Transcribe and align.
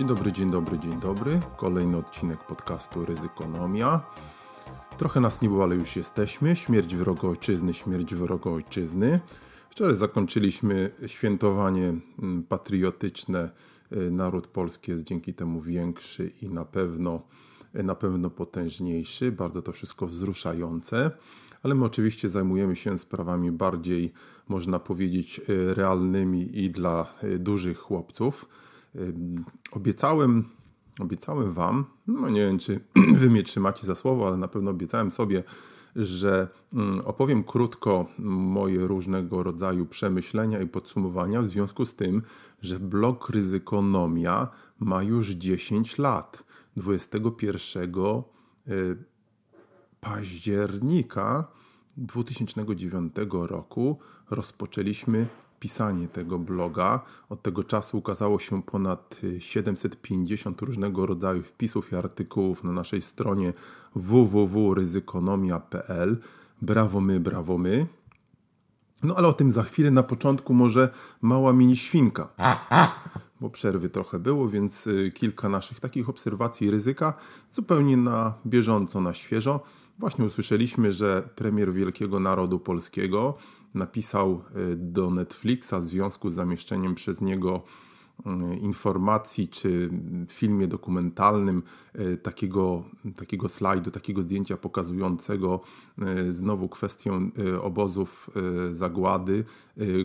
Dzień 0.00 0.08
dobry, 0.08 0.32
dzień 0.32 0.50
dobry, 0.50 0.78
dzień 0.78 1.00
dobry. 1.00 1.40
Kolejny 1.56 1.96
odcinek 1.96 2.44
podcastu 2.44 3.04
Ryzykonomia. 3.04 4.00
Trochę 4.98 5.20
nas 5.20 5.42
nie 5.42 5.48
było, 5.48 5.64
ale 5.64 5.76
już 5.76 5.96
jesteśmy. 5.96 6.56
Śmierć 6.56 6.96
wroga 6.96 7.28
ojczyzny, 7.28 7.74
śmierć 7.74 8.14
wroga 8.14 8.50
ojczyzny. 8.50 9.20
Wczoraj 9.70 9.94
zakończyliśmy 9.94 10.90
świętowanie 11.06 11.94
mm, 12.18 12.42
patriotyczne. 12.42 13.50
Y, 13.92 14.10
naród 14.10 14.46
polski 14.46 14.90
jest 14.90 15.04
dzięki 15.04 15.34
temu 15.34 15.60
większy 15.60 16.32
i 16.42 16.48
na 16.48 16.64
pewno, 16.64 17.22
y, 17.76 17.82
na 17.82 17.94
pewno 17.94 18.30
potężniejszy. 18.30 19.32
Bardzo 19.32 19.62
to 19.62 19.72
wszystko 19.72 20.06
wzruszające. 20.06 21.10
Ale 21.62 21.74
my 21.74 21.84
oczywiście 21.84 22.28
zajmujemy 22.28 22.76
się 22.76 22.98
sprawami 22.98 23.52
bardziej, 23.52 24.12
można 24.48 24.78
powiedzieć, 24.78 25.40
y, 25.48 25.74
realnymi 25.74 26.58
i 26.58 26.70
dla 26.70 27.06
dużych 27.38 27.78
chłopców 27.78 28.48
Obiecałem, 29.72 30.44
obiecałem 31.00 31.52
Wam, 31.52 31.84
no 32.06 32.30
nie 32.30 32.40
wiem, 32.40 32.58
czy 32.58 32.80
Wy 33.20 33.30
mnie 33.30 33.42
trzymacie 33.42 33.86
za 33.86 33.94
słowo, 33.94 34.26
ale 34.26 34.36
na 34.36 34.48
pewno 34.48 34.70
obiecałem 34.70 35.10
sobie, 35.10 35.44
że 35.96 36.48
mm, 36.72 37.00
opowiem 37.04 37.44
krótko 37.44 38.06
moje 38.18 38.86
różnego 38.86 39.42
rodzaju 39.42 39.86
przemyślenia 39.86 40.60
i 40.60 40.66
podsumowania 40.66 41.42
w 41.42 41.48
związku 41.48 41.86
z 41.86 41.94
tym, 41.94 42.22
że 42.62 42.80
blog 42.80 43.28
Ryzykonomia 43.28 44.48
ma 44.78 45.02
już 45.02 45.28
10 45.28 45.98
lat. 45.98 46.44
21 46.76 47.90
y, 48.68 48.96
października 50.00 51.48
2009 51.96 53.14
roku 53.32 53.98
rozpoczęliśmy 54.30 55.26
pisanie 55.60 56.08
tego 56.08 56.38
bloga. 56.38 57.00
Od 57.28 57.42
tego 57.42 57.64
czasu 57.64 57.98
ukazało 57.98 58.38
się 58.38 58.62
ponad 58.62 59.20
750 59.38 60.62
różnego 60.62 61.06
rodzaju 61.06 61.42
wpisów 61.42 61.92
i 61.92 61.96
artykułów 61.96 62.64
na 62.64 62.72
naszej 62.72 63.02
stronie 63.02 63.52
www.ryzykonomia.pl. 63.94 66.18
Brawo 66.62 67.00
my, 67.00 67.20
brawo 67.20 67.58
my. 67.58 67.86
No 69.02 69.16
ale 69.16 69.28
o 69.28 69.32
tym 69.32 69.50
za 69.50 69.62
chwilę. 69.62 69.90
Na 69.90 70.02
początku 70.02 70.54
może 70.54 70.88
mała 71.22 71.52
mini 71.52 71.76
świnka. 71.76 72.28
Bo 73.40 73.50
przerwy 73.50 73.90
trochę 73.90 74.18
było, 74.18 74.48
więc 74.48 74.86
y, 74.86 75.12
kilka 75.14 75.48
naszych 75.48 75.80
takich 75.80 76.08
obserwacji 76.08 76.70
ryzyka 76.70 77.14
zupełnie 77.52 77.96
na 77.96 78.34
bieżąco, 78.46 79.00
na 79.00 79.14
świeżo. 79.14 79.60
Właśnie 79.98 80.24
usłyszeliśmy, 80.24 80.92
że 80.92 81.28
premier 81.36 81.72
Wielkiego 81.72 82.20
Narodu 82.20 82.58
Polskiego 82.58 83.34
napisał 83.74 84.30
e, 84.32 84.76
do 84.76 85.10
Netflixa 85.10 85.74
w 85.80 85.84
związku 85.84 86.30
z 86.30 86.34
zamieszczeniem 86.34 86.94
przez 86.94 87.20
niego 87.20 87.62
e, 88.26 88.56
informacji 88.56 89.48
czy 89.48 89.90
filmie 90.28 90.68
dokumentalnym 90.68 91.62
e, 91.94 92.16
takiego, 92.16 92.84
takiego 93.16 93.48
slajdu, 93.48 93.90
takiego 93.90 94.22
zdjęcia 94.22 94.56
pokazującego 94.56 95.60
znowu 96.30 96.68
kwestię 96.68 97.12
obozów 97.62 98.30
zagłady, 98.72 99.44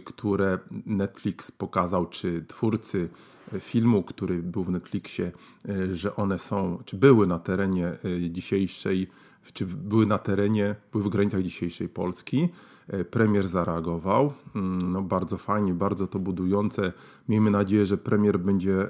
które 0.05 0.59
Netflix 0.85 1.51
pokazał, 1.51 2.05
czy 2.05 2.45
twórcy 2.47 3.09
filmu, 3.59 4.03
który 4.03 4.43
był 4.43 4.63
w 4.63 4.69
Netflixie, 4.69 5.31
że 5.93 6.15
one 6.15 6.39
są, 6.39 6.79
czy 6.85 6.97
były 6.97 7.27
na 7.27 7.39
terenie 7.39 7.91
dzisiejszej, 8.29 9.07
czy 9.53 9.65
były 9.65 10.05
na 10.05 10.17
terenie, 10.17 10.75
były 10.91 11.03
w 11.03 11.09
granicach 11.09 11.43
dzisiejszej 11.43 11.89
Polski. 11.89 12.49
E, 12.87 13.05
premier 13.05 13.47
zareagował. 13.47 14.33
Mm, 14.55 14.91
no, 14.91 15.01
bardzo 15.01 15.37
fajnie, 15.37 15.73
bardzo 15.73 16.07
to 16.07 16.19
budujące. 16.19 16.93
Miejmy 17.29 17.51
nadzieję, 17.51 17.85
że 17.85 17.97
premier 17.97 18.39
będzie 18.39 18.87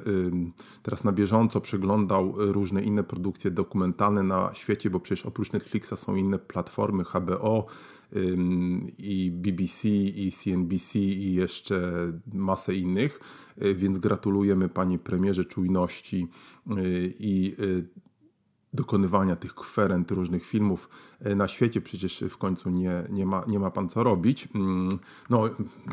teraz 0.83 1.03
na 1.03 1.11
bieżąco 1.11 1.61
przeglądał 1.61 2.33
różne 2.37 2.83
inne 2.83 3.03
produkcje 3.03 3.51
dokumentalne 3.51 4.23
na 4.23 4.51
świecie, 4.53 4.89
bo 4.89 4.99
przecież 4.99 5.25
oprócz 5.25 5.51
Netflixa 5.51 5.93
są 5.95 6.15
inne 6.15 6.39
platformy 6.39 7.03
HBO 7.03 7.65
i 8.97 9.31
BBC 9.33 9.89
i 9.89 10.31
CNBC 10.31 10.99
i 10.99 11.33
jeszcze 11.33 11.91
masę 12.33 12.75
innych. 12.75 13.19
E, 13.57 13.73
więc 13.73 13.99
gratulujemy 13.99 14.69
panie 14.69 14.99
premierze 14.99 15.45
czujności 15.45 16.27
e, 16.67 16.73
i 17.19 17.55
dokonywania 18.75 19.35
tych 19.35 19.55
kwerent 19.55 20.11
różnych 20.11 20.45
filmów 20.45 20.89
e, 21.19 21.35
na 21.35 21.47
świecie. 21.47 21.81
Przecież 21.81 22.23
w 22.29 22.37
końcu 22.37 22.69
nie, 22.69 23.03
nie, 23.09 23.25
ma, 23.25 23.43
nie 23.47 23.59
ma 23.59 23.71
pan 23.71 23.89
co 23.89 24.03
robić. 24.03 24.47
Mm, 24.55 24.89
no, 25.29 25.43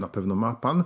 na 0.01 0.09
pewno 0.09 0.35
ma 0.35 0.55
pan. 0.55 0.81
E, 0.81 0.85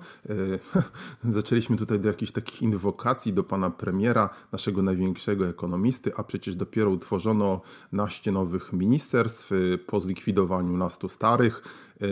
zaczęliśmy 1.38 1.76
tutaj 1.76 2.00
do 2.00 2.08
jakichś 2.08 2.32
takich 2.32 2.62
inwokacji 2.62 3.32
do 3.32 3.44
pana 3.44 3.70
premiera, 3.70 4.30
naszego 4.52 4.82
największego 4.82 5.48
ekonomisty, 5.48 6.12
a 6.16 6.24
przecież 6.24 6.56
dopiero 6.56 6.90
utworzono 6.90 7.60
naście 7.92 8.32
nowych 8.32 8.72
ministerstw 8.72 9.52
e, 9.52 9.78
po 9.78 10.00
zlikwidowaniu 10.00 10.76
nastu 10.76 11.08
starych. 11.08 11.62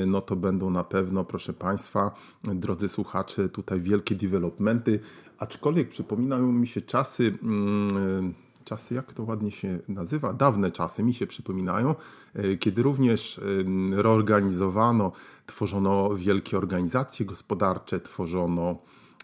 No 0.06 0.20
to 0.20 0.36
będą 0.36 0.70
na 0.70 0.84
pewno, 0.84 1.24
proszę 1.24 1.52
Państwa, 1.52 2.14
drodzy 2.44 2.88
słuchacze, 2.88 3.48
tutaj 3.48 3.80
wielkie 3.80 4.14
developmenty, 4.14 5.00
aczkolwiek 5.38 5.88
przypominają 5.88 6.52
mi 6.52 6.66
się 6.66 6.80
czasy 6.80 7.38
mm, 7.42 8.34
czasy, 8.64 8.94
jak 8.94 9.14
to 9.14 9.22
ładnie 9.22 9.50
się 9.50 9.78
nazywa, 9.88 10.32
dawne 10.32 10.70
czasy 10.70 11.02
mi 11.02 11.14
się 11.14 11.26
przypominają, 11.26 11.94
e, 12.34 12.56
kiedy 12.56 12.82
również 12.82 13.40
reorganizowano, 13.92 15.12
tworzono 15.46 16.14
wielkie 16.14 16.58
organizacje 16.58 17.26
gospodarcze, 17.26 18.00
tworzono, 18.00 18.76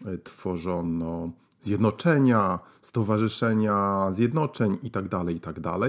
e, 0.07 0.19
tworzono 0.19 1.31
zjednoczenia, 1.61 2.59
stowarzyszenia 2.83 4.07
zjednoczeń 4.13 4.79
itd., 4.83 5.09
tak 5.09 5.29
itd. 5.29 5.63
Tak 5.63 5.81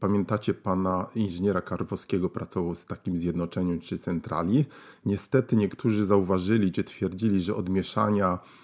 pamiętacie 0.00 0.54
pana 0.54 1.06
inżyniera 1.14 1.60
Karwowskiego, 1.60 2.28
pracował 2.28 2.74
z 2.74 2.84
takim 2.84 3.18
zjednoczeniem 3.18 3.80
czy 3.80 3.98
centrali. 3.98 4.64
Niestety 5.06 5.56
niektórzy 5.56 6.04
zauważyli 6.04 6.72
czy 6.72 6.84
twierdzili, 6.84 7.42
że 7.42 7.56
od 7.56 7.68
mieszania 7.68 8.38
Y, 8.38 8.61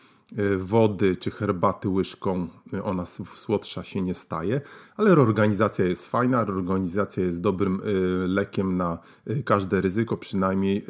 wody 0.59 1.17
czy 1.17 1.31
herbaty 1.31 1.89
łyżką 1.89 2.49
y, 2.75 2.83
ona 2.83 3.07
słodsza 3.37 3.85
się 3.85 4.03
nie 4.03 4.15
staje, 4.15 4.61
ale 4.97 5.15
reorganizacja 5.15 5.85
jest 5.85 6.07
fajna, 6.07 6.45
reorganizacja 6.45 7.25
jest 7.25 7.41
dobrym 7.41 7.81
y, 7.81 8.29
lekiem 8.29 8.77
na 8.77 8.99
każde 9.45 9.81
ryzyko, 9.81 10.17
przynajmniej 10.17 10.85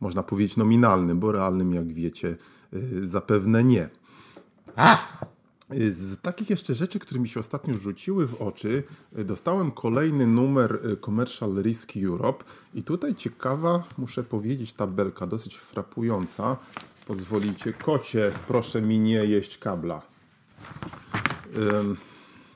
można 0.00 0.22
powiedzieć 0.22 0.56
nominalnym, 0.56 1.18
bo 1.18 1.32
realnym 1.32 1.74
jak 1.74 1.92
wiecie 1.92 2.36
zapewne 3.04 3.64
nie. 3.64 3.88
Z 5.70 6.20
takich 6.20 6.50
jeszcze 6.50 6.74
rzeczy, 6.74 6.98
które 6.98 7.20
mi 7.20 7.28
się 7.28 7.40
ostatnio 7.40 7.74
rzuciły 7.74 8.26
w 8.26 8.42
oczy, 8.42 8.82
dostałem 9.12 9.70
kolejny 9.70 10.26
numer 10.26 10.80
Commercial 11.04 11.62
Risk 11.62 11.92
Europe 12.04 12.44
i 12.74 12.82
tutaj 12.82 13.14
ciekawa, 13.14 13.84
muszę 13.98 14.22
powiedzieć, 14.22 14.72
tabelka 14.72 15.26
dosyć 15.26 15.56
frapująca 15.56 16.56
pozwolicie. 17.06 17.72
Kocie, 17.72 18.32
proszę 18.48 18.82
mi 18.82 18.98
nie 18.98 19.24
jeść 19.24 19.58
kabla. 19.58 20.02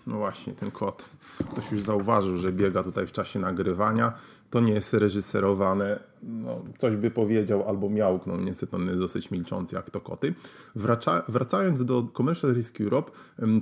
No 0.07 0.17
właśnie, 0.17 0.53
ten 0.53 0.71
kot. 0.71 1.05
Ktoś 1.53 1.73
już 1.73 1.83
zauważył, 1.83 2.39
że 2.39 2.53
biega 2.53 2.83
tutaj 2.83 3.07
w 3.07 3.13
czasie 3.13 3.39
nagrywania 3.39 4.13
to 4.51 4.61
nie 4.61 4.73
jest 4.73 4.95
reżyserowane, 4.95 6.01
no, 6.23 6.65
coś 6.79 6.97
by 6.97 7.11
powiedział 7.11 7.69
albo 7.69 7.91
miał, 7.91 8.21
no 8.27 8.37
niestety 8.37 8.77
on 8.77 8.87
jest 8.87 8.99
dosyć 8.99 9.31
milczący 9.31 9.77
jak 9.77 9.91
to 9.91 10.01
koty. 10.01 10.35
Wraca, 10.77 11.23
wracając 11.29 11.85
do 11.85 12.09
Commercial 12.17 12.55
Risk 12.55 12.81
Europe, 12.81 13.13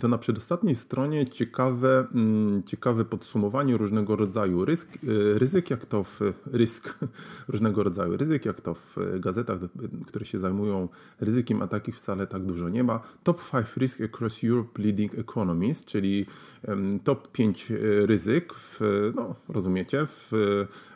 to 0.01 0.09
na 0.09 0.19
przedostatniej 0.19 0.75
stronie 0.75 1.25
ciekawe, 1.25 2.07
mm, 2.15 2.63
ciekawe 2.63 3.05
podsumowanie 3.05 3.77
różnego 3.77 4.17
rodzaju 4.17 4.65
ryzyk, 4.65 4.89
y, 5.05 5.39
ryzyk, 5.39 5.71
jak 5.71 5.87
to 5.87 6.05
w 6.05 6.21
rysk, 6.53 6.99
różnego 7.49 7.83
rodzaju 7.83 8.17
ryzyk, 8.17 8.45
jak 8.45 8.61
to 8.61 8.75
w 8.75 8.97
gazetach, 9.21 9.59
które 10.07 10.25
się 10.25 10.39
zajmują 10.39 10.89
ryzykiem, 11.21 11.63
a 11.63 11.67
takich 11.67 11.97
wcale 11.97 12.27
tak 12.27 12.43
dużo 12.43 12.69
nie 12.69 12.85
ma. 12.85 13.01
Top 13.23 13.51
5 13.51 13.77
risk 13.77 14.01
across 14.01 14.45
Europe 14.45 14.83
leading 14.83 15.19
economies, 15.19 15.85
czyli 15.85 16.27
top 17.05 17.33
5 17.33 17.71
y, 17.71 18.07
ryzyk 18.07 18.55
w, 18.55 18.81
no 19.15 19.35
rozumiecie, 19.49 20.07
w 20.07 20.33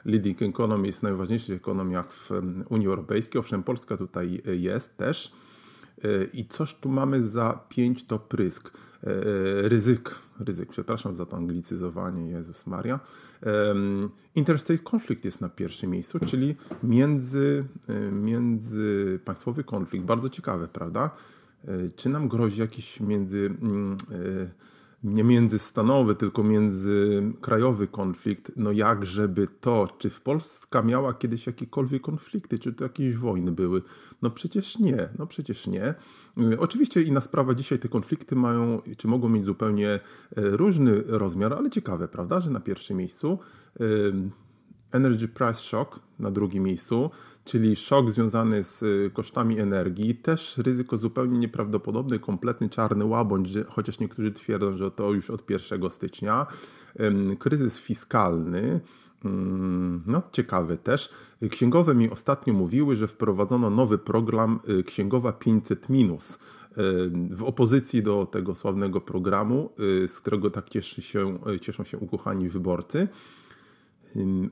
leading 0.05 0.43
economy 0.43 0.87
jest 0.87 1.00
w 1.00 1.02
najważniejszych 1.02 1.53
ekonomiach 1.54 2.12
w 2.12 2.30
Unii 2.68 2.86
Europejskiej. 2.86 3.38
Owszem, 3.38 3.62
Polska 3.62 3.96
tutaj 3.96 4.42
jest 4.46 4.96
też. 4.96 5.32
I 6.32 6.46
coś 6.46 6.74
tu 6.74 6.88
mamy 6.88 7.22
za 7.22 7.60
5 7.68 8.04
to 8.04 8.18
prysk. 8.18 8.70
Ryzyk, 9.62 10.14
ryzyk, 10.40 10.70
przepraszam 10.70 11.14
za 11.14 11.26
to 11.26 11.36
anglicyzowanie, 11.36 12.30
Jezus 12.30 12.66
Maria. 12.66 13.00
Interstate 14.34 14.82
conflict 14.92 15.24
jest 15.24 15.40
na 15.40 15.48
pierwszym 15.48 15.90
miejscu, 15.90 16.18
czyli 16.20 16.56
między, 16.82 17.64
międzypaństwowy 18.12 19.64
konflikt. 19.64 20.06
Bardzo 20.06 20.28
ciekawe, 20.28 20.68
prawda? 20.68 21.10
Czy 21.96 22.08
nam 22.08 22.28
grozi 22.28 22.60
jakiś 22.60 23.00
między 23.00 23.54
mm, 23.62 23.96
nie 25.04 25.24
międzystanowy, 25.24 26.14
tylko 26.14 26.42
międzykrajowy 26.42 27.86
konflikt, 27.86 28.52
no 28.56 28.72
jak 28.72 29.04
żeby 29.04 29.48
to, 29.60 29.88
czy 29.98 30.10
w 30.10 30.20
Polska 30.20 30.82
miała 30.82 31.14
kiedyś 31.14 31.46
jakiekolwiek 31.46 32.02
konflikty, 32.02 32.58
czy 32.58 32.72
to 32.72 32.84
jakieś 32.84 33.16
wojny 33.16 33.52
były? 33.52 33.82
No 34.22 34.30
przecież 34.30 34.78
nie, 34.78 35.08
no 35.18 35.26
przecież 35.26 35.66
nie. 35.66 35.94
Y, 36.52 36.60
oczywiście 36.60 37.02
inna 37.02 37.20
sprawa, 37.20 37.54
dzisiaj 37.54 37.78
te 37.78 37.88
konflikty 37.88 38.36
mają, 38.36 38.82
czy 38.96 39.08
mogą 39.08 39.28
mieć 39.28 39.44
zupełnie 39.44 39.88
e, 39.88 40.00
różny 40.34 41.02
rozmiar, 41.06 41.52
ale 41.52 41.70
ciekawe, 41.70 42.08
prawda, 42.08 42.40
że 42.40 42.50
na 42.50 42.60
pierwszym 42.60 42.96
miejscu 42.96 43.38
Energy 44.94 45.29
Price 45.29 45.61
Shock 45.61 46.00
na 46.19 46.31
drugim 46.31 46.64
miejscu, 46.64 47.11
czyli 47.44 47.76
szok 47.76 48.11
związany 48.11 48.62
z 48.62 48.82
y, 48.82 49.11
kosztami 49.14 49.61
energii, 49.61 50.14
też 50.14 50.58
ryzyko 50.58 50.96
zupełnie 50.96 51.38
nieprawdopodobne, 51.38 52.19
kompletny 52.19 52.69
czarny 52.69 53.05
łabądź, 53.05 53.49
chociaż 53.69 53.99
niektórzy 53.99 54.32
twierdzą, 54.32 54.76
że 54.76 54.91
to 54.91 55.12
już 55.12 55.31
od 55.31 55.50
1 55.50 55.91
stycznia. 55.91 56.46
Kryzys 57.38 57.79
fiskalny, 57.79 58.81
mm, 59.25 60.02
no, 60.06 60.23
ciekawy 60.32 60.76
też. 60.76 61.11
Księgowe 61.50 61.94
mi 61.94 62.11
ostatnio 62.11 62.55
mówiły, 62.55 62.97
że 62.97 63.08
wprowadzono 63.08 63.70
nowy 63.70 63.99
program 63.99 64.61
y, 64.69 64.82
Księgowa 64.82 65.32
500 65.32 65.88
minus. 65.88 66.38
W 67.31 67.44
opozycji 67.44 68.02
do 68.02 68.26
tego 68.26 68.55
sławnego 68.55 69.00
programu, 69.00 69.70
y, 70.05 70.08
z 70.08 70.20
którego 70.20 70.50
tak 70.50 70.69
cieszy 70.69 71.02
się, 71.02 71.38
cieszą 71.61 71.85
się 71.85 71.99
ukochani 71.99 72.49
wyborcy 72.49 73.08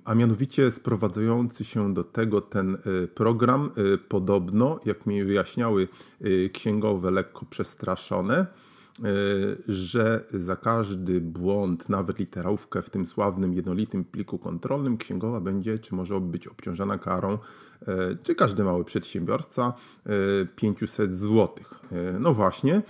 a 0.05 0.15
mianowicie 0.15 0.71
sprowadzający 0.71 1.65
się 1.65 1.95
do 1.95 2.05
tego 2.05 2.41
ten 2.41 2.75
y, 3.05 3.09
program, 3.09 3.71
y, 3.95 3.99
podobno, 3.99 4.81
jak 4.85 5.07
mi 5.07 5.25
wyjaśniały 5.25 5.89
y, 6.25 6.51
księgowe 6.53 7.11
lekko 7.11 7.47
przestraszone, 7.51 8.47
że 9.69 10.25
za 10.35 10.57
każdy 10.57 11.21
błąd, 11.21 11.89
nawet 11.89 12.19
literałówkę 12.19 12.83
w 12.83 12.91
tym 12.91 13.07
sławnym 13.07 13.55
jednolitym 13.55 14.05
pliku 14.05 14.39
kontrolnym, 14.39 14.97
księgowa 14.97 15.41
będzie 15.41 15.79
czy 15.79 15.95
może 15.95 16.21
być 16.21 16.47
obciążana 16.47 16.99
karą, 16.99 17.39
czy 18.23 18.35
każdy 18.35 18.65
mały 18.65 18.85
przedsiębiorca 18.85 19.73
500 20.57 21.15
zł. 21.15 21.49
No 22.21 22.35
właśnie, 22.35 22.83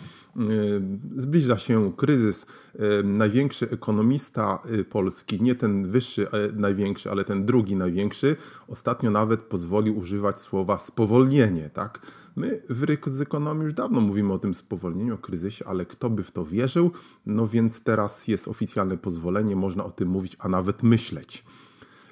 zbliża 1.16 1.58
się 1.58 1.92
kryzys. 1.96 2.46
Największy 3.04 3.70
ekonomista 3.70 4.62
polski, 4.90 5.42
nie 5.42 5.54
ten 5.54 5.90
wyższy, 5.90 6.26
największy, 6.54 7.10
ale 7.10 7.24
ten 7.24 7.46
drugi 7.46 7.76
największy, 7.76 8.36
ostatnio 8.68 9.10
nawet 9.10 9.40
pozwolił 9.40 9.98
używać 9.98 10.40
słowa 10.40 10.78
spowolnienie, 10.78 11.70
tak? 11.70 12.00
My 12.36 12.62
w 12.68 13.20
ekonomii 13.20 13.64
już 13.64 13.74
dawno 13.74 14.00
mówimy 14.00 14.32
o 14.32 14.38
tym 14.38 14.54
spowolnieniu, 14.54 15.14
o 15.14 15.18
kryzysie, 15.18 15.66
ale 15.66 15.86
kto 15.86 16.10
by 16.10 16.22
w 16.22 16.32
to 16.32 16.44
wierzył? 16.44 16.90
No 17.26 17.46
więc 17.48 17.82
teraz 17.82 18.28
jest 18.28 18.48
oficjalne 18.48 18.98
pozwolenie, 18.98 19.56
można 19.56 19.84
o 19.84 19.90
tym 19.90 20.08
mówić, 20.08 20.36
a 20.38 20.48
nawet 20.48 20.82
myśleć. 20.82 21.44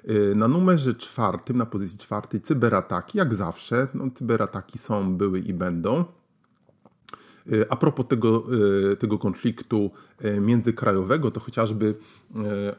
Y, 0.08 0.34
na 0.34 0.48
numerze 0.48 0.94
czwartym, 0.94 1.56
na 1.56 1.66
pozycji 1.66 1.98
czwartej, 1.98 2.40
cyberataki, 2.40 3.18
jak 3.18 3.34
zawsze. 3.34 3.88
No, 3.94 4.10
cyberataki 4.14 4.78
są, 4.78 5.16
były 5.16 5.40
i 5.40 5.54
będą. 5.54 6.04
Y, 7.46 7.66
a 7.70 7.76
propos 7.76 8.06
tego, 8.06 8.44
y, 8.92 8.96
tego 8.96 9.18
konfliktu 9.18 9.90
międzykrajowego, 10.40 11.30
to 11.30 11.40
chociażby 11.40 11.94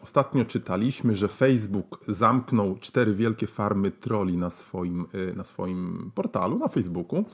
ostatnio 0.04 0.46
czytaliśmy, 0.46 1.16
że 1.16 1.28
Facebook 1.28 2.00
zamknął 2.08 2.78
cztery 2.80 3.16
wielkie 3.16 3.48
farmy 3.48 3.92
troli 3.92 4.38
na 4.38 4.50
swoim, 4.50 5.06
na 5.36 5.44
swoim 5.44 6.12
portalu, 6.16 6.58
na 6.58 6.68
Facebooku. 6.68 7.26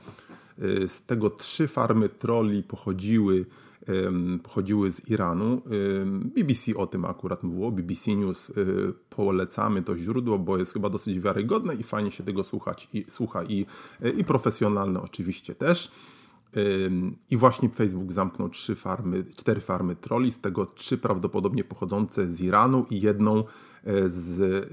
Z 0.86 1.02
tego 1.06 1.30
trzy 1.30 1.68
farmy 1.68 2.08
troli 2.08 2.62
pochodziły, 2.62 3.46
pochodziły 4.42 4.90
z 4.90 5.10
Iranu. 5.10 5.62
BBC 6.10 6.76
o 6.76 6.86
tym 6.86 7.04
akurat 7.04 7.42
mówiło, 7.42 7.70
BBC 7.70 8.16
News. 8.16 8.52
Polecamy 9.10 9.82
to 9.82 9.96
źródło, 9.96 10.38
bo 10.38 10.58
jest 10.58 10.72
chyba 10.72 10.90
dosyć 10.90 11.20
wiarygodne 11.20 11.74
i 11.74 11.82
fajnie 11.82 12.12
się 12.12 12.24
tego 12.24 12.44
słuchać 12.44 12.88
i, 12.92 13.04
słucha 13.08 13.44
i, 13.44 13.66
i 14.16 14.24
profesjonalne 14.24 15.02
oczywiście 15.02 15.54
też. 15.54 15.90
I 17.30 17.36
właśnie 17.36 17.68
Facebook 17.68 18.12
zamknął 18.12 18.48
trzy 18.48 18.74
farmy, 18.74 19.24
cztery 19.36 19.60
farmy 19.60 19.96
troli, 19.96 20.32
z 20.32 20.40
tego 20.40 20.66
trzy 20.66 20.98
prawdopodobnie 20.98 21.64
pochodzące 21.64 22.26
z 22.26 22.40
Iranu 22.40 22.86
i 22.90 23.00
jedną 23.00 23.38
e, 23.38 23.44
z 24.08 24.66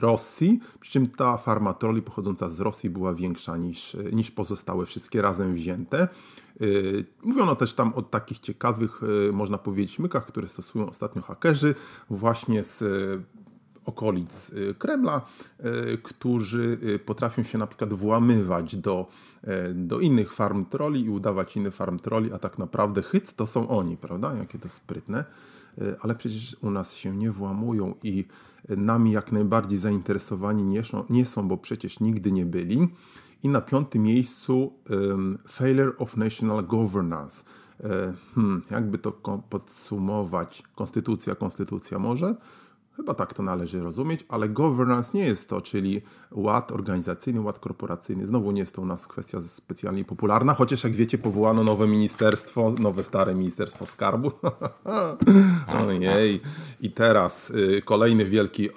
Rosji. 0.00 0.60
Przy 0.80 0.92
czym 0.92 1.06
ta 1.06 1.36
farma 1.36 1.74
troli 1.74 2.02
pochodząca 2.02 2.48
z 2.48 2.60
Rosji 2.60 2.90
była 2.90 3.14
większa 3.14 3.56
niż, 3.56 3.96
niż 4.12 4.30
pozostałe 4.30 4.86
wszystkie 4.86 5.22
razem 5.22 5.54
wzięte. 5.54 5.98
E, 6.02 6.08
mówiono 7.22 7.56
też 7.56 7.72
tam 7.72 7.92
o 7.94 8.02
takich 8.02 8.38
ciekawych, 8.38 9.00
e, 9.28 9.32
można 9.32 9.58
powiedzieć, 9.58 9.98
mykach, 9.98 10.26
które 10.26 10.48
stosują 10.48 10.88
ostatnio 10.88 11.22
hakerzy, 11.22 11.74
właśnie 12.10 12.62
z 12.62 12.82
okolic 13.84 14.50
y, 14.50 14.74
Kremla, 14.78 15.20
y, 15.60 15.98
którzy 16.02 16.78
y, 16.82 16.98
potrafią 16.98 17.42
się 17.42 17.58
na 17.58 17.66
przykład 17.66 17.92
włamywać 17.92 18.76
do, 18.76 19.08
do 19.74 20.00
innych 20.00 20.32
farm 20.32 20.64
troli 20.64 21.04
i 21.04 21.10
udawać 21.10 21.56
inne 21.56 21.70
farm 21.70 21.98
troli, 21.98 22.32
a 22.32 22.38
tak 22.38 22.58
naprawdę 22.58 23.02
hyc 23.02 23.34
to 23.34 23.46
są 23.46 23.68
oni, 23.68 23.96
prawda? 23.96 24.34
Jakie 24.34 24.58
to 24.58 24.68
sprytne. 24.68 25.24
Ale 26.00 26.14
przecież 26.14 26.56
u 26.62 26.70
nas 26.70 26.94
się 26.94 27.16
nie 27.16 27.30
włamują 27.30 27.94
i 28.02 28.24
nami 28.68 29.12
jak 29.12 29.32
najbardziej 29.32 29.78
zainteresowani 29.78 30.64
nie 30.64 30.84
są, 30.84 31.04
nie 31.10 31.26
są 31.26 31.48
bo 31.48 31.56
przecież 31.56 32.00
nigdy 32.00 32.32
nie 32.32 32.46
byli. 32.46 32.88
I 33.42 33.48
na 33.48 33.60
piątym 33.60 34.02
miejscu 34.02 34.72
um, 34.90 35.38
Failure 35.48 35.92
of 35.98 36.16
National 36.16 36.64
Governance. 36.64 37.44
Hmm, 38.34 38.62
jakby 38.70 38.98
to 38.98 39.12
podsumować? 39.50 40.62
Konstytucja, 40.74 41.34
konstytucja 41.34 41.98
może? 41.98 42.36
Chyba 42.96 43.14
tak 43.14 43.34
to 43.34 43.42
należy 43.42 43.82
rozumieć, 43.82 44.24
ale 44.28 44.48
governance 44.48 45.18
nie 45.18 45.24
jest 45.24 45.48
to, 45.48 45.60
czyli 45.60 46.02
ład 46.30 46.72
organizacyjny, 46.72 47.40
ład 47.40 47.58
korporacyjny. 47.58 48.26
Znowu 48.26 48.50
nie 48.50 48.60
jest 48.60 48.74
to 48.74 48.82
u 48.82 48.86
nas 48.86 49.06
kwestia 49.06 49.40
specjalnie 49.40 50.04
popularna, 50.04 50.54
chociaż 50.54 50.84
jak 50.84 50.92
wiecie, 50.92 51.18
powołano 51.18 51.64
nowe 51.64 51.88
ministerstwo, 51.88 52.74
nowe 52.78 53.02
stare 53.02 53.34
ministerstwo 53.34 53.86
skarbu. 53.86 54.32
Ojej. 55.86 56.40
I 56.80 56.90
teraz 56.90 57.50
y, 57.50 57.82
kolejny 57.84 58.24
wielki 58.24 58.68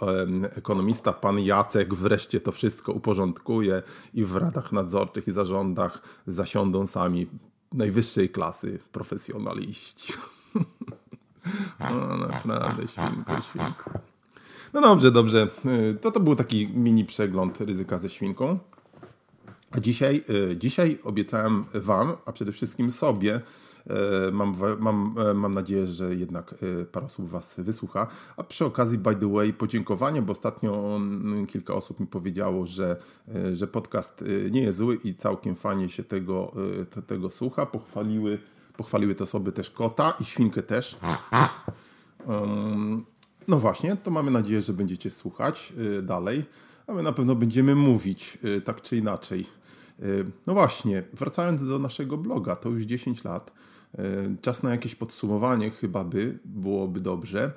ekonomista, 0.55 1.13
pan 1.13 1.39
Jacek, 1.39 1.93
wreszcie 1.93 2.41
to 2.41 2.51
wszystko 2.51 2.91
uporządkuje 2.91 3.83
i 4.13 4.25
w 4.25 4.35
radach 4.35 4.71
nadzorczych 4.71 5.27
i 5.27 5.31
zarządach 5.31 6.01
zasiądą 6.27 6.85
sami 6.85 7.27
najwyższej 7.73 8.29
klasy 8.29 8.79
profesjonaliści. 8.91 10.13
No 11.79 12.17
naprawdę, 12.17 12.87
świnko, 12.87 13.41
świnko. 13.41 14.06
No 14.73 14.81
dobrze, 14.81 15.11
dobrze. 15.11 15.47
Y, 15.91 15.95
to 16.01 16.11
to 16.11 16.19
był 16.19 16.35
taki 16.35 16.67
mini 16.67 17.05
przegląd 17.05 17.61
ryzyka 17.61 17.97
ze 17.97 18.09
świnką. 18.09 18.59
A 19.71 19.79
dzisiaj, 19.79 20.23
y, 20.51 20.57
dzisiaj 20.57 20.99
obiecałem 21.03 21.65
Wam, 21.73 22.13
a 22.25 22.31
przede 22.31 22.51
wszystkim 22.51 22.91
sobie, 22.91 23.35
y, 23.37 24.31
mam, 24.31 24.55
mam, 24.79 25.15
mam 25.35 25.53
nadzieję, 25.53 25.87
że 25.87 26.15
jednak 26.15 26.55
parę 26.91 27.05
osób 27.05 27.29
Was 27.29 27.55
wysłucha. 27.57 28.07
A 28.37 28.43
przy 28.43 28.65
okazji, 28.65 28.97
by 28.97 29.15
the 29.15 29.33
way, 29.33 29.53
podziękowania, 29.53 30.21
bo 30.21 30.31
ostatnio 30.31 30.95
mm, 30.95 31.47
kilka 31.47 31.73
osób 31.73 31.99
mi 31.99 32.07
powiedziało, 32.07 32.65
że, 32.65 32.95
że 33.53 33.67
podcast 33.67 34.23
nie 34.51 34.61
jest 34.61 34.77
zły 34.77 34.99
i 35.03 35.15
całkiem 35.15 35.55
fajnie 35.55 35.89
się 35.89 36.03
tego, 36.03 36.51
tego 37.07 37.31
słucha. 37.31 37.65
Pochwaliły 37.65 38.39
Pochwaliły 38.77 39.15
te 39.15 39.23
osoby 39.23 39.51
też 39.51 39.69
kota 39.69 40.13
i 40.19 40.25
świnkę 40.25 40.63
też. 40.63 40.97
Um, 42.27 43.05
no 43.47 43.59
właśnie, 43.59 43.95
to 43.95 44.11
mamy 44.11 44.31
nadzieję, 44.31 44.61
że 44.61 44.73
będziecie 44.73 45.09
słuchać 45.11 45.73
y, 45.97 46.01
dalej, 46.01 46.45
a 46.87 46.93
my 46.93 47.03
na 47.03 47.11
pewno 47.11 47.35
będziemy 47.35 47.75
mówić 47.75 48.37
y, 48.57 48.61
tak 48.61 48.81
czy 48.81 48.97
inaczej. 48.97 49.45
Y, 49.99 50.25
no 50.47 50.53
właśnie, 50.53 51.03
wracając 51.13 51.67
do 51.67 51.79
naszego 51.79 52.17
bloga, 52.17 52.55
to 52.55 52.69
już 52.69 52.83
10 52.83 53.23
lat. 53.23 53.53
Czas 54.41 54.63
na 54.63 54.71
jakieś 54.71 54.95
podsumowanie 54.95 55.71
chyba 55.71 56.03
by 56.03 56.39
byłoby 56.45 56.99
dobrze. 56.99 57.51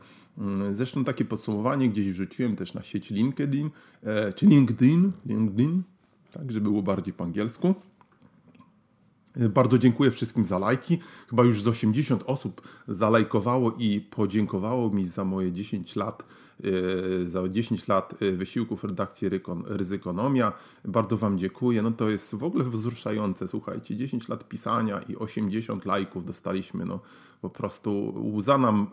Zresztą 0.73 1.05
takie 1.05 1.25
podsumowanie 1.25 1.89
gdzieś 1.89 2.07
wrzuciłem 2.13 2.57
też 2.57 2.75
na 2.75 2.83
sieć 2.83 3.11
LinkedIn, 3.11 3.71
czy 4.35 4.47
LinkedIn, 4.47 5.13
LinkedIn, 5.27 5.83
tak, 6.33 6.53
żeby 6.53 6.71
było 6.71 6.83
bardziej 6.83 7.15
po 7.15 7.25
angielsku. 7.25 7.75
Bardzo 9.37 9.79
dziękuję 9.79 10.11
wszystkim 10.11 10.45
za 10.45 10.59
lajki. 10.59 10.99
Chyba 11.31 11.43
już 11.43 11.63
z 11.63 11.69
80 11.69 12.23
osób 12.27 12.63
zalajkowało 12.89 13.73
i 13.79 14.01
podziękowało 14.01 14.91
mi 14.91 15.05
za 15.05 15.25
moje 15.25 15.53
10 15.53 15.97
lat 15.97 16.23
za 17.25 17.49
10 17.49 17.89
lat 17.89 18.15
wysiłków 18.33 18.85
redakcji 18.85 19.29
Ryzykonomia. 19.65 20.53
Bardzo 20.85 21.17
Wam 21.17 21.39
dziękuję. 21.39 21.83
No 21.83 21.91
to 21.91 22.11
jest 22.11 22.35
w 22.35 22.45
ogóle 22.45 22.65
wzruszające. 22.65 23.49
Słuchajcie, 23.49 23.97
10 23.97 24.29
lat 24.29 24.49
pisania 24.49 25.01
i 25.01 25.17
80 25.17 25.85
lajków 25.85 26.25
dostaliśmy. 26.25 26.85
No 26.85 27.01
po 27.41 27.51
prostu 27.51 28.15
łza 28.37 28.59
nam 28.59 28.87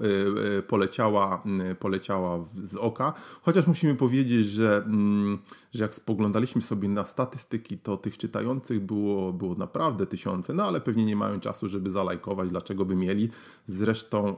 poleciała, 0.68 1.44
poleciała 1.80 2.46
z 2.64 2.78
oka. 2.78 3.14
Chociaż 3.42 3.68
musimy 3.68 3.96
powiedzieć, 3.96 4.48
że, 4.48 4.84
mm, 4.86 5.40
że 5.74 5.84
jak 5.84 5.94
spoglądaliśmy 5.94 6.62
sobie 6.62 6.90
na 6.90 7.06
statystyki, 7.06 7.78
to 7.78 7.98
tych 7.98 8.18
czytających 8.18 8.80
było, 8.80 9.34
było 9.34 9.56
naprawdę 9.56 10.06
tysiące, 10.06 10.54
no 10.54 10.64
ale 10.64 10.82
pewnie 10.82 11.06
nie 11.06 11.16
mają 11.16 11.40
czasu, 11.40 11.70
żeby 11.70 11.92
zalajkować, 11.92 12.50
dlaczego 12.50 12.86
by 12.86 12.96
mieli. 12.96 13.30
Zresztą, 13.66 14.36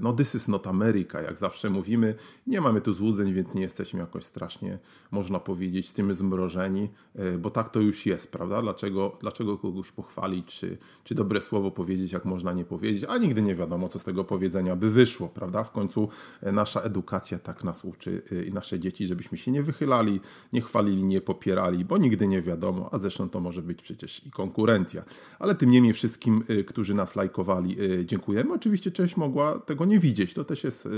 no 0.00 0.12
this 0.12 0.34
is 0.34 0.48
not 0.48 0.66
America, 0.66 1.22
jak 1.22 1.36
zawsze 1.36 1.70
mówimy, 1.70 2.14
nie 2.46 2.60
mamy 2.60 2.80
tu 2.80 2.92
złudzeń, 2.92 3.32
więc 3.32 3.54
nie 3.54 3.62
jesteśmy 3.62 4.00
jakoś 4.00 4.24
strasznie, 4.24 4.78
można 5.10 5.40
powiedzieć, 5.40 5.92
tym 5.92 6.14
zmrożeni, 6.14 6.88
e, 7.14 7.38
bo 7.38 7.50
tak 7.50 7.68
to 7.68 7.80
już 7.80 8.06
jest, 8.06 8.32
prawda? 8.32 8.62
Dlaczego, 8.62 9.16
dlaczego 9.20 9.58
kogoś 9.58 9.92
pochwalić, 9.92 10.46
czy, 10.46 10.78
czy 11.04 11.14
dobre 11.14 11.40
słowo 11.40 11.70
powiedzieć, 11.70 12.12
jak 12.12 12.24
można 12.24 12.52
nie 12.52 12.64
powiedzieć, 12.64 13.04
a 13.08 13.18
nigdy 13.18 13.42
nie 13.42 13.54
wiadomo, 13.54 13.88
co 13.88 13.98
z 13.98 14.04
tego 14.04 14.24
powiedzenia 14.24 14.76
by 14.76 14.90
wyszło, 14.90 15.28
prawda? 15.28 15.64
W 15.64 15.70
końcu 15.70 16.08
e, 16.40 16.52
nasza 16.52 16.80
edukacja 16.80 17.38
tak 17.38 17.64
nas 17.64 17.84
uczy 17.84 18.22
i 18.46 18.52
nasze 18.52 18.78
dzieci, 18.78 19.06
żebyśmy 19.06 19.38
się 19.38 19.50
nie 19.50 19.62
wychylali, 19.62 20.20
nie 20.52 20.60
chwalili, 20.60 21.04
nie 21.04 21.20
popierali, 21.20 21.84
bo 21.84 21.98
nigdy 21.98 22.28
nie 22.28 22.42
wiadomo, 22.42 22.88
a 22.92 22.98
zresztą 22.98 23.30
to 23.30 23.40
może 23.40 23.62
być 23.62 23.82
przecież 23.82 24.26
i 24.26 24.30
konkurencja. 24.30 25.02
Ale 25.38 25.54
tym 25.54 25.70
niemniej 25.70 25.92
wszystkim, 25.92 26.44
którzy 26.66 26.94
nas 26.94 27.16
lajkowali, 27.16 27.76
dziękujemy. 28.04 28.52
Oczywiście 28.52 28.90
część 28.90 29.16
mogła 29.16 29.58
tego 29.58 29.84
nie 29.84 29.98
widzieć, 29.98 30.34
to 30.34 30.44
też 30.44 30.64
jest, 30.64 30.88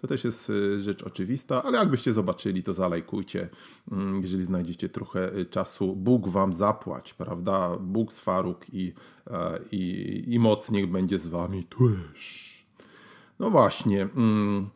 to 0.00 0.08
też 0.08 0.24
jest 0.24 0.52
rzecz 0.80 1.02
oczywista, 1.02 1.62
ale 1.62 1.78
jakbyście 1.78 2.12
zobaczyli, 2.12 2.62
to 2.62 2.72
zalajkujcie, 2.72 3.48
mm, 3.92 4.22
jeżeli 4.22 4.42
znajdziecie 4.42 4.88
trochę 4.88 5.44
czasu. 5.50 5.96
Bóg 5.96 6.28
wam 6.28 6.52
zapłać, 6.52 7.14
prawda? 7.14 7.76
Bóg 7.80 8.12
z 8.12 8.20
faruk 8.20 8.74
i, 8.74 8.92
e, 9.30 9.60
i, 9.72 10.24
i 10.26 10.38
moc 10.38 10.70
niech 10.70 10.90
będzie 10.90 11.18
z 11.18 11.26
wami 11.26 11.64
też. 11.64 12.50
No 13.38 13.50
właśnie. 13.50 14.02
Mm, 14.02 14.70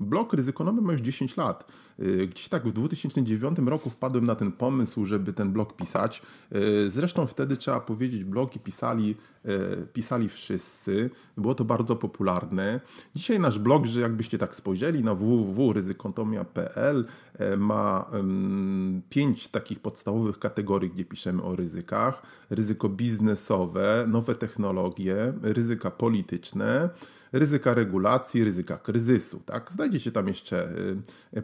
blok 0.00 0.32
ryzykonomy 0.32 0.82
ma 0.82 0.92
już 0.92 1.00
10 1.00 1.36
lat. 1.36 1.72
Y, 2.02 2.26
gdzieś 2.26 2.48
tak 2.48 2.68
w 2.68 2.72
2009 2.72 3.58
roku 3.66 3.90
wpadłem 3.90 4.24
na 4.24 4.34
ten 4.34 4.52
pomysł, 4.52 5.04
żeby 5.04 5.32
ten 5.32 5.52
blog 5.52 5.76
pisać. 5.76 6.22
Y, 6.54 6.90
zresztą 6.90 7.26
wtedy 7.26 7.56
trzeba 7.56 7.80
powiedzieć, 7.80 8.24
blogi 8.24 8.60
pisali, 8.60 9.16
y, 9.46 9.86
pisali 9.92 10.28
wszyscy. 10.28 11.10
Było 11.36 11.54
to 11.54 11.64
bardzo 11.64 11.96
popularne. 11.96 12.80
Dzisiaj 13.14 13.40
nasz 13.40 13.58
blog, 13.58 13.86
że 13.86 14.00
jakbyście 14.00 14.38
tak 14.38 14.54
spojrzeli 14.54 15.04
na 15.04 15.14
www.ryzykontomia.pl 15.14 17.06
ma 17.58 18.10
pięć 19.10 19.48
takich 19.48 19.80
podstawowych 19.80 20.38
kategorii, 20.38 20.90
gdzie 20.90 21.04
piszemy 21.04 21.42
o 21.42 21.56
ryzykach. 21.56 22.22
Ryzyko 22.50 22.88
biznesowe, 22.88 24.04
nowe 24.08 24.34
technologie, 24.34 25.32
ryzyka 25.42 25.90
polityczne, 25.90 26.90
ryzyka 27.32 27.74
regulacji, 27.74 28.44
ryzyka 28.44 28.78
kryzysu. 28.78 29.40
Tak? 29.46 29.72
Znajdziecie 29.72 30.12
tam 30.12 30.28
jeszcze 30.28 30.72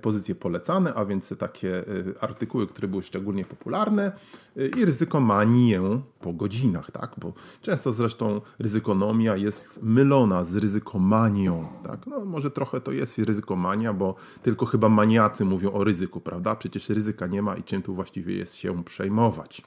pozycje 0.02 0.34
polecane, 0.34 0.94
a 0.94 1.04
więc 1.04 1.34
takie 1.38 1.68
y, 1.68 2.14
artykuły, 2.20 2.66
które 2.66 2.88
były 2.88 3.02
szczególnie 3.02 3.44
popularne 3.44 4.12
y, 4.56 4.70
i 4.78 4.84
ryzykomanię 4.84 5.80
po 6.20 6.32
godzinach, 6.32 6.90
tak? 6.90 7.14
bo 7.18 7.32
często 7.62 7.92
zresztą 7.92 8.40
ryzykonomia 8.58 9.36
jest 9.36 9.82
mylona 9.82 10.44
z 10.44 10.56
ryzykomanią. 10.56 11.68
Tak? 11.84 12.06
No, 12.06 12.24
może 12.24 12.50
trochę 12.50 12.80
to 12.80 12.92
jest 12.92 13.18
ryzykomania, 13.18 13.92
bo 13.92 14.14
tylko 14.42 14.66
chyba 14.66 14.88
maniacy 14.88 15.44
mówią 15.44 15.72
o 15.72 15.84
ryzyku, 15.84 16.20
prawda? 16.20 16.56
Przecież 16.56 16.88
ryzyka 16.88 17.26
nie 17.26 17.42
ma 17.42 17.56
i 17.56 17.62
czym 17.62 17.82
tu 17.82 17.94
właściwie 17.94 18.36
jest 18.36 18.54
się 18.54 18.84
przejmować. 18.84 19.62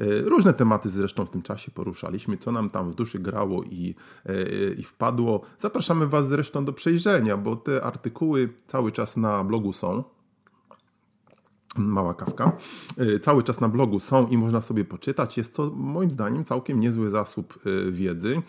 Y, 0.00 0.22
różne 0.22 0.54
tematy 0.54 0.88
zresztą 0.88 1.26
w 1.26 1.30
tym 1.30 1.42
czasie 1.42 1.70
poruszaliśmy, 1.70 2.36
co 2.36 2.52
nam 2.52 2.70
tam 2.70 2.90
w 2.90 2.94
duszy 2.94 3.18
grało 3.18 3.62
i, 3.62 3.94
y, 4.28 4.76
i 4.78 4.82
wpadło. 4.82 5.40
Zapraszamy 5.58 6.06
Was 6.06 6.28
zresztą 6.28 6.64
do 6.64 6.72
przejrzenia, 6.72 7.36
bo 7.36 7.56
te 7.56 7.84
artykuły 7.84 8.48
cały 8.66 8.92
czas 8.92 9.16
na 9.16 9.44
blogu 9.44 9.72
są 9.72 10.04
mała 11.76 12.14
kawka. 12.14 12.52
Y, 13.00 13.20
cały 13.20 13.42
czas 13.42 13.60
na 13.60 13.68
blogu 13.68 14.00
są 14.00 14.26
i 14.26 14.38
można 14.38 14.60
sobie 14.60 14.84
poczytać. 14.84 15.36
Jest 15.36 15.54
to 15.54 15.70
moim 15.76 16.10
zdaniem 16.10 16.44
całkiem 16.44 16.80
niezły 16.80 17.10
zasób 17.10 17.58
wiedzy. 17.90 18.42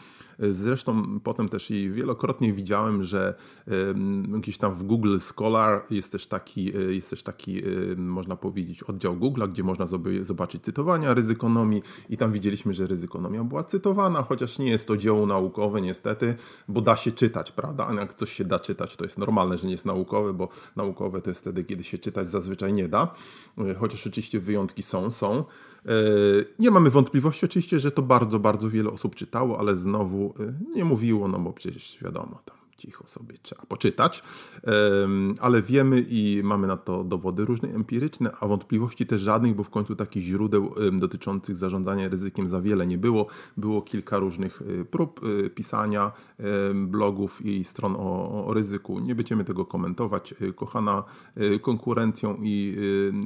Zresztą 0.50 1.20
potem 1.20 1.50
też 1.50 1.72
i 1.72 1.92
wielokrotnie 1.92 2.54
widziałem, 2.54 3.04
że 3.04 3.36
gdzieś 4.40 4.58
tam 4.58 4.76
w 4.76 4.84
Google 4.84 5.20
Scholar 5.20 5.84
jest 5.90 6.12
też 6.12 6.28
taki, 6.28 6.78
e, 6.78 6.82
jest 6.94 7.10
też 7.10 7.24
taki 7.24 7.62
można 7.98 8.36
powiedzieć, 8.36 8.84
oddział 8.84 9.16
Google, 9.16 9.44
gdzie 9.50 9.64
można 9.64 9.86
zobaczyć 10.22 10.64
cytowania 10.64 11.14
ryzykonomii 11.14 11.82
i 12.10 12.18
tam 12.18 12.32
widzieliśmy, 12.32 12.74
że 12.74 12.88
ryzykonomia 12.88 13.44
była 13.44 13.64
cytowana, 13.64 14.24
chociaż 14.24 14.60
nie 14.60 14.70
jest 14.70 14.88
to 14.88 14.98
dzieło 14.98 15.26
naukowe 15.26 15.82
niestety, 15.82 16.36
bo 16.68 16.82
da 16.82 16.96
się 16.96 17.12
czytać, 17.12 17.52
prawda? 17.52 17.88
A 17.88 17.94
jak 17.94 18.14
coś 18.14 18.34
się 18.34 18.46
da 18.46 18.60
czytać, 18.60 18.96
to 18.96 19.04
jest 19.04 19.18
normalne, 19.18 19.58
że 19.58 19.68
nie 19.68 19.72
jest 19.72 19.86
naukowe, 19.86 20.34
bo 20.34 20.50
naukowe 20.76 21.22
to 21.22 21.30
jest 21.30 21.42
wtedy, 21.42 21.64
kiedy 21.64 21.84
się 21.84 21.98
czytać 21.98 22.28
zazwyczaj 22.28 22.74
nie 22.74 22.88
da, 22.88 23.14
e, 23.58 23.76
chociaż 23.76 24.08
oczywiście 24.08 24.40
wyjątki 24.40 24.84
są, 24.84 25.12
są. 25.12 25.44
E, 25.86 25.92
nie 26.60 26.72
mamy 26.72 26.90
wątpliwości 26.90 27.46
oczywiście, 27.46 27.80
że 27.80 27.92
to 27.92 28.02
bardzo, 28.02 28.40
bardzo 28.40 28.70
wiele 28.70 28.90
osób 28.90 29.16
czytało, 29.16 29.60
ale 29.60 29.76
znowu 29.76 30.26
e, 30.26 30.29
nie 30.76 30.86
mówiło, 30.86 31.28
no 31.28 31.40
bo 31.40 31.54
przecież 31.54 31.98
wiadomo, 32.02 32.42
tam 32.46 32.59
cicho 32.80 33.08
sobie 33.08 33.36
trzeba 33.42 33.66
poczytać, 33.66 34.24
ale 35.40 35.62
wiemy 35.62 36.06
i 36.10 36.42
mamy 36.44 36.68
na 36.68 36.78
to 36.78 37.04
dowody 37.04 37.46
różne 37.46 37.70
empiryczne, 37.70 38.32
a 38.40 38.48
wątpliwości 38.48 39.06
też 39.06 39.22
żadnych, 39.22 39.56
bo 39.56 39.64
w 39.64 39.70
końcu 39.70 39.96
takich 39.96 40.24
źródeł 40.24 40.74
dotyczących 40.92 41.56
zarządzania 41.56 42.10
ryzykiem 42.10 42.48
za 42.48 42.62
wiele 42.62 42.88
nie 42.88 42.98
było. 42.98 43.28
Było 43.58 43.82
kilka 43.82 44.20
różnych 44.20 44.62
y, 44.62 44.86
prób 44.86 45.24
y, 45.24 45.50
pisania 45.50 46.12
blogów 46.76 47.46
i 47.46 47.64
stron 47.64 47.96
o, 47.98 48.54
ryzyku. 48.54 49.00
Nie 49.00 49.16
będziemy 49.16 49.44
tego 49.44 49.66
komentować. 49.66 50.34
Y, 50.42 50.54
kochana 50.54 51.04
konkurencją 51.62 52.38
i, 52.42 52.78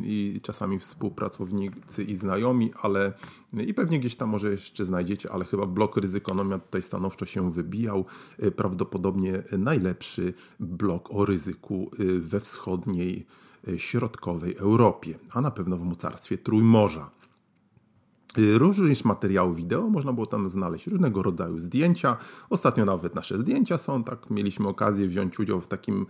i 0.04 0.42
czasami 0.42 0.80
współpracownicy 0.80 2.04
i 2.04 2.16
znajomi, 2.16 2.72
ale 2.82 3.14
i 3.68 3.74
pewnie 3.74 4.00
gdzieś 4.00 4.16
tam 4.16 4.30
może 4.30 4.52
jeszcze 4.52 4.86
znajdziecie, 4.86 5.32
ale 5.32 5.46
chyba 5.46 5.66
blok 5.66 5.98
ryzykonomia 5.98 6.60
tutaj 6.60 6.82
stanowczo 6.82 7.26
się 7.26 7.52
wybijał. 7.52 8.06
Prawdopodobnie 8.56 9.43
najlepszy 9.52 10.34
blok 10.60 11.12
o 11.12 11.26
ryzyku 11.26 11.92
y, 12.00 12.20
we 12.20 12.40
wschodniej, 12.40 13.26
y, 13.68 13.80
środkowej 13.80 14.56
Europie, 14.56 15.20
a 15.32 15.42
na 15.42 15.52
pewno 15.52 15.78
w 15.78 15.84
mocarstwie 15.84 16.38
Trójmorza. 16.38 17.12
Y, 18.38 18.58
również 18.58 19.06
materiału 19.06 19.54
wideo, 19.54 19.90
można 19.90 20.14
było 20.14 20.26
tam 20.26 20.50
znaleźć 20.50 20.88
różnego 20.88 21.24
rodzaju 21.24 21.60
zdjęcia. 21.60 22.18
Ostatnio 22.50 22.86
nawet 22.86 23.16
nasze 23.16 23.38
zdjęcia 23.38 23.78
są, 23.78 24.04
tak 24.04 24.30
mieliśmy 24.30 24.68
okazję 24.68 25.08
wziąć 25.08 25.40
udział 25.40 25.62
w 25.62 25.68
takim 25.68 26.06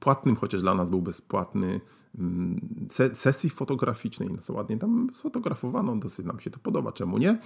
płatnym, 0.00 0.36
chociaż 0.36 0.62
dla 0.62 0.74
nas 0.74 0.90
był 0.90 1.02
bezpłatny 1.02 1.80
sesji 3.14 3.50
fotograficznej, 3.50 4.28
no 4.48 4.54
ładnie 4.54 4.78
tam 4.78 5.10
sfotografowano, 5.14 5.96
dosyć 5.96 6.26
nam 6.26 6.40
się 6.40 6.50
to 6.50 6.58
podoba, 6.58 6.92
czemu 6.92 7.18
nie. 7.18 7.38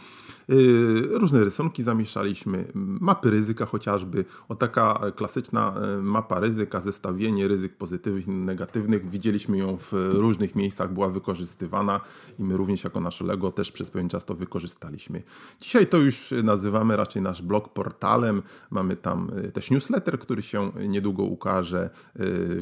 Y, 0.50 1.08
różne 1.10 1.40
rysunki 1.40 1.82
zamieszczaliśmy, 1.82 2.72
mapy 2.74 3.30
ryzyka 3.30 3.66
chociażby, 3.66 4.24
o 4.48 4.54
taka 4.54 5.00
klasyczna 5.16 5.74
y, 5.98 6.02
mapa 6.02 6.40
ryzyka, 6.40 6.80
zestawienie 6.80 7.48
ryzyk 7.48 7.76
pozytywnych 7.76 8.26
negatywnych, 8.26 9.10
widzieliśmy 9.10 9.58
ją 9.58 9.76
w 9.76 9.92
różnych 9.92 10.54
miejscach, 10.54 10.92
była 10.92 11.08
wykorzystywana 11.08 12.00
i 12.38 12.44
my 12.44 12.56
również 12.56 12.84
jako 12.84 13.00
nasze 13.00 13.24
Lego 13.24 13.52
też 13.52 13.72
przez 13.72 13.90
pewien 13.90 14.08
czas 14.08 14.24
to 14.24 14.34
wykorzystaliśmy. 14.34 15.22
Dzisiaj 15.60 15.86
to 15.86 15.96
już 15.96 16.34
nazywamy 16.44 16.96
raczej 16.96 17.22
nasz 17.22 17.42
blog 17.42 17.68
portalem, 17.68 18.42
mamy 18.70 18.96
tam 18.96 19.30
y, 19.44 19.52
też 19.52 19.70
newsletter, 19.70 20.18
który 20.18 20.42
się 20.42 20.72
niedługo 20.88 21.22
ukaże, 21.22 21.90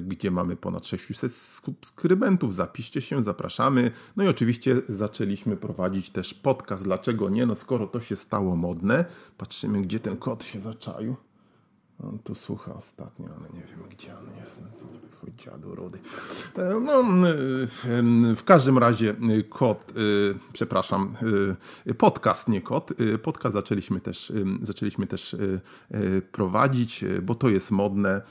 gdzie 0.02 0.30
mamy 0.30 0.56
ponad 0.56 0.86
600 0.86 1.32
subskrybentów. 1.96 2.54
Zapiszcie 2.54 3.00
się, 3.00 3.22
zapraszamy. 3.22 3.90
No 4.16 4.24
i 4.24 4.28
oczywiście 4.28 4.76
zaczęliśmy 4.88 5.56
prowadzić 5.56 6.10
też 6.10 6.34
podcast. 6.34 6.84
Dlaczego 6.84 7.28
nie? 7.28 7.46
No 7.46 7.54
skoro 7.54 7.86
to 7.86 8.00
się 8.00 8.16
stało 8.16 8.56
modne, 8.56 9.04
patrzymy, 9.38 9.82
gdzie 9.82 10.00
ten 10.00 10.16
kot 10.16 10.44
się 10.44 10.60
zaczaił. 10.60 11.16
On 12.02 12.18
tu 12.18 12.34
słucha 12.34 12.74
ostatnio, 12.74 13.26
ale 13.38 13.48
nie 13.48 13.66
wiem 13.66 13.88
gdzie 13.90 14.18
on 14.18 14.38
jest. 14.40 14.62
Chodź 15.20 15.34
dziadu 15.44 15.74
rudy. 15.74 15.98
E, 16.56 16.80
no, 16.80 17.02
w 18.36 18.44
każdym 18.44 18.78
razie 18.78 19.10
e, 19.10 19.42
kot, 19.42 19.92
e, 19.92 19.94
przepraszam, 20.52 21.16
podcast, 21.98 22.48
nie 22.48 22.60
kot. 22.60 22.90
Podcast 23.22 23.54
zaczęliśmy 23.54 24.00
też, 24.00 24.32
zaczęliśmy 24.62 25.06
też 25.06 25.36
prowadzić, 26.32 27.04
bo 27.22 27.34
to 27.34 27.48
jest 27.48 27.70
modne. 27.70 28.22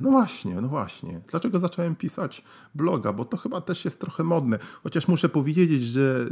No 0.00 0.10
właśnie, 0.10 0.60
no 0.60 0.68
właśnie. 0.68 1.20
Dlaczego 1.30 1.58
zacząłem 1.58 1.96
pisać 1.96 2.44
bloga? 2.74 3.12
Bo 3.12 3.24
to 3.24 3.36
chyba 3.36 3.60
też 3.60 3.84
jest 3.84 4.00
trochę 4.00 4.24
modne. 4.24 4.58
Chociaż 4.82 5.08
muszę 5.08 5.28
powiedzieć, 5.28 5.82
że 5.84 6.26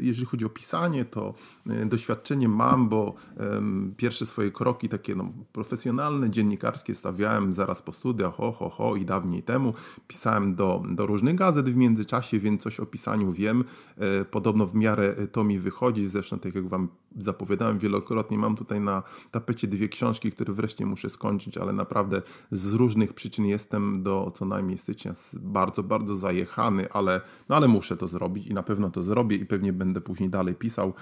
jeżeli 0.00 0.26
chodzi 0.26 0.44
o 0.44 0.48
pisanie, 0.48 1.04
to 1.04 1.34
doświadczenie 1.86 2.48
mam, 2.48 2.88
bo 2.88 3.14
pierwsze 3.96 4.26
swoje 4.26 4.50
kroki 4.50 4.88
takie 4.88 5.14
no, 5.14 5.32
profesjonalne, 5.52 6.30
dziennikarskie 6.30 6.94
stawiałem 6.94 7.54
zaraz 7.54 7.82
po 7.82 7.92
studiach, 7.92 8.34
ho, 8.34 8.52
ho, 8.52 8.68
ho 8.70 8.96
i 8.96 9.04
dawniej 9.04 9.42
temu. 9.42 9.74
Pisałem 10.08 10.54
do, 10.54 10.82
do 10.90 11.06
różnych 11.06 11.34
gazet 11.34 11.70
w 11.70 11.76
międzyczasie, 11.76 12.40
więc 12.40 12.62
coś 12.62 12.80
o 12.80 12.86
pisaniu 12.86 13.32
wiem. 13.32 13.64
E, 13.98 14.24
podobno 14.24 14.66
w 14.66 14.74
miarę 14.74 15.14
to 15.32 15.44
mi 15.44 15.58
wychodzi, 15.58 16.06
zresztą 16.06 16.38
tak 16.38 16.54
jak 16.54 16.68
Wam 16.68 16.88
zapowiadałem 17.16 17.78
wielokrotnie, 17.78 18.38
mam 18.38 18.56
tutaj 18.56 18.80
na 18.80 19.02
tapecie 19.30 19.68
dwie 19.68 19.88
książki, 19.88 20.30
które 20.30 20.52
wreszcie 20.52 20.86
muszę 20.86 21.08
skończyć, 21.08 21.58
ale 21.58 21.72
naprawdę 21.72 22.22
z 22.50 22.72
różnych 22.72 23.12
przyczyn 23.12 23.46
jestem 23.46 24.02
do 24.02 24.32
co 24.34 24.44
najmniej 24.44 24.78
stycznia 24.78 25.12
bardzo, 25.34 25.82
bardzo 25.82 26.14
zajechany, 26.14 26.92
ale, 26.92 27.20
no 27.48 27.56
ale 27.56 27.68
muszę 27.68 27.96
to 27.96 28.06
zrobić 28.06 28.46
i 28.46 28.54
na 28.54 28.62
pewno 28.62 28.90
to 28.90 29.02
zrobię 29.02 29.36
i 29.36 29.46
pewnie 29.46 29.72
będę 29.72 30.00
później 30.00 30.30
dalej 30.30 30.54
pisał, 30.54 30.94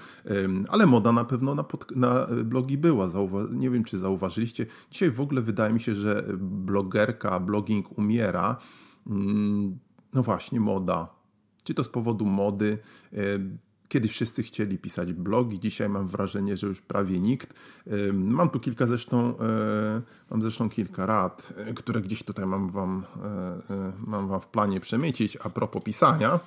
ale 0.69 0.85
moda 0.85 1.11
na 1.11 1.25
pewno 1.25 1.55
na, 1.55 1.63
pod, 1.63 1.95
na 1.95 2.27
blogi 2.45 2.77
była, 2.77 3.07
Zauwa 3.07 3.39
nie 3.51 3.69
wiem 3.69 3.83
czy 3.83 3.97
zauważyliście, 3.97 4.65
dzisiaj 4.91 5.11
w 5.11 5.21
ogóle 5.21 5.41
wydaje 5.41 5.73
mi 5.73 5.81
się, 5.81 5.95
że 5.95 6.25
blogerka, 6.39 7.39
blogging 7.39 7.97
umiera, 7.97 8.57
mm, 9.07 9.79
no 10.13 10.23
właśnie 10.23 10.59
moda, 10.59 11.07
czy 11.63 11.73
to 11.73 11.83
z 11.83 11.89
powodu 11.89 12.25
mody, 12.25 12.77
Kiedyś 13.93 14.11
wszyscy 14.11 14.43
chcieli 14.43 14.77
pisać 14.77 15.13
blogi, 15.13 15.59
dzisiaj 15.59 15.89
mam 15.89 16.07
wrażenie, 16.07 16.57
że 16.57 16.67
już 16.67 16.81
prawie 16.81 17.19
nikt. 17.19 17.53
Mam 18.13 18.49
tu 18.49 18.59
kilka 18.59 18.87
zresztą, 18.87 19.39
e, 19.39 20.01
mam 20.31 20.41
zresztą 20.41 20.69
kilka 20.69 21.05
rad, 21.05 21.53
e, 21.57 21.73
które 21.73 22.01
gdzieś 22.01 22.23
tutaj 22.23 22.45
mam 22.45 22.69
wam, 22.69 23.03
e, 23.69 23.91
mam 24.07 24.27
wam 24.27 24.41
w 24.41 24.47
planie 24.47 24.79
przemycić 24.79 25.37
a 25.43 25.49
propos 25.49 25.83
pisania. 25.83 26.39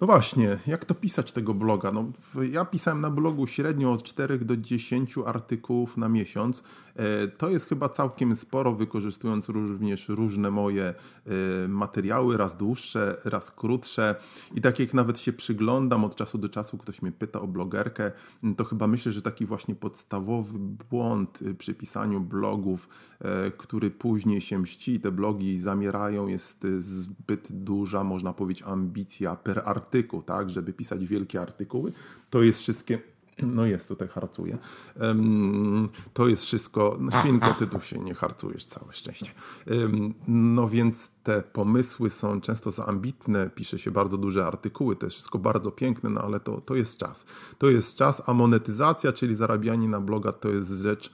No 0.00 0.06
właśnie, 0.06 0.58
jak 0.66 0.84
to 0.84 0.94
pisać 0.94 1.32
tego 1.32 1.54
bloga? 1.54 1.92
No, 1.92 2.12
ja 2.50 2.64
pisałem 2.64 3.00
na 3.00 3.10
blogu 3.10 3.46
średnio 3.46 3.92
od 3.92 4.02
4 4.02 4.38
do 4.38 4.56
10 4.56 5.14
artykułów 5.26 5.96
na 5.96 6.08
miesiąc. 6.08 6.62
E, 6.96 7.28
to 7.28 7.50
jest 7.50 7.68
chyba 7.68 7.88
całkiem 7.88 8.36
sporo, 8.36 8.72
wykorzystując 8.72 9.48
również 9.48 10.08
różne 10.08 10.50
moje 10.50 10.84
e, 10.84 10.94
materiały, 11.68 12.36
raz 12.36 12.56
dłuższe, 12.56 13.20
raz 13.24 13.50
krótsze. 13.50 14.14
I 14.54 14.60
tak 14.60 14.78
jak 14.78 14.94
nawet 14.94 15.18
się 15.18 15.32
przyglądam 15.32 16.04
od 16.04 16.16
czasu 16.16 16.38
do 16.38 16.48
czasu, 16.48 16.78
ktoś 16.78 17.02
mnie 17.02 17.12
pyta 17.12 17.40
o 17.40 17.46
blogerkę, 17.46 18.12
to 18.56 18.64
chyba 18.64 18.86
myślę, 18.86 19.12
że 19.12 19.22
taki 19.22 19.46
właśnie 19.46 19.74
podstawowy 19.74 20.58
błąd 20.90 21.38
przy 21.58 21.74
pisaniu 21.74 22.20
blogów, 22.20 22.88
e, 23.20 23.50
który 23.50 23.90
później 23.90 24.40
się 24.40 24.58
mści, 24.58 25.00
te 25.00 25.12
blogi 25.12 25.60
zamierają, 25.60 26.26
jest 26.26 26.66
zbyt 26.78 27.52
duża, 27.52 28.04
można 28.04 28.32
powiedzieć, 28.32 28.64
ambicja 28.66 29.36
per 29.36 29.62
artykuł, 29.90 30.22
tak, 30.22 30.50
żeby 30.50 30.72
pisać 30.72 31.06
wielkie 31.06 31.40
artykuły. 31.40 31.92
To 32.30 32.42
jest 32.42 32.60
wszystkie 32.60 32.98
no 33.56 33.66
jest, 33.66 33.88
tutaj 33.88 34.08
harcuje. 34.08 34.58
To 36.14 36.28
jest 36.28 36.44
wszystko, 36.44 36.96
no 37.00 37.20
świnko, 37.20 37.54
ty 37.54 37.66
tu 37.66 37.80
się 37.80 37.98
nie 37.98 38.14
harcujesz, 38.14 38.64
całe 38.64 38.92
szczęście. 38.92 39.30
No 40.28 40.68
więc 40.68 41.10
te 41.22 41.42
pomysły 41.42 42.10
są 42.10 42.40
często 42.40 42.70
za 42.70 42.86
ambitne, 42.86 43.50
pisze 43.54 43.78
się 43.78 43.90
bardzo 43.90 44.18
duże 44.18 44.46
artykuły, 44.46 44.96
to 44.96 45.06
jest 45.06 45.14
wszystko 45.14 45.38
bardzo 45.38 45.70
piękne, 45.70 46.10
no 46.10 46.20
ale 46.20 46.40
to, 46.40 46.60
to 46.60 46.74
jest 46.74 46.98
czas. 46.98 47.26
To 47.58 47.70
jest 47.70 47.96
czas, 47.96 48.22
a 48.26 48.34
monetyzacja, 48.34 49.12
czyli 49.12 49.34
zarabianie 49.34 49.88
na 49.88 50.00
bloga, 50.00 50.32
to 50.32 50.48
jest 50.48 50.70
rzecz, 50.70 51.12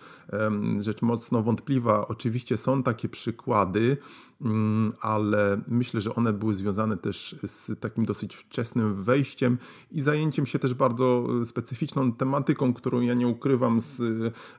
rzecz 0.81 1.03
mocno 1.03 1.43
wątpliwa. 1.43 2.09
Oczywiście 2.09 2.57
są 2.57 2.83
takie 2.83 3.09
przykłady, 3.09 3.97
mm, 4.41 4.93
ale 5.01 5.61
myślę, 5.69 6.01
że 6.01 6.15
one 6.15 6.33
były 6.33 6.55
związane 6.55 6.97
też 6.97 7.37
z 7.47 7.81
takim 7.81 8.05
dosyć 8.05 8.37
wczesnym 8.37 9.03
wejściem 9.03 9.59
i 9.91 10.03
zajęciem 10.03 10.47
się 10.47 10.59
też 10.59 10.75
bardzo 10.75 11.27
specyficzną 11.45 12.13
tematyką, 12.13 12.75
którą 12.75 13.01
ja 13.01 13.15
nie 13.15 13.29
ukrywam 13.29 13.81
z, 13.81 13.97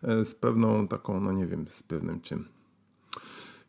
z 0.03 0.35
pewną 0.35 0.87
taką, 0.87 1.19
no 1.19 1.31
nie 1.31 1.47
wiem, 1.47 1.67
z 1.67 1.83
pewnym 1.83 2.21
czym 2.21 2.56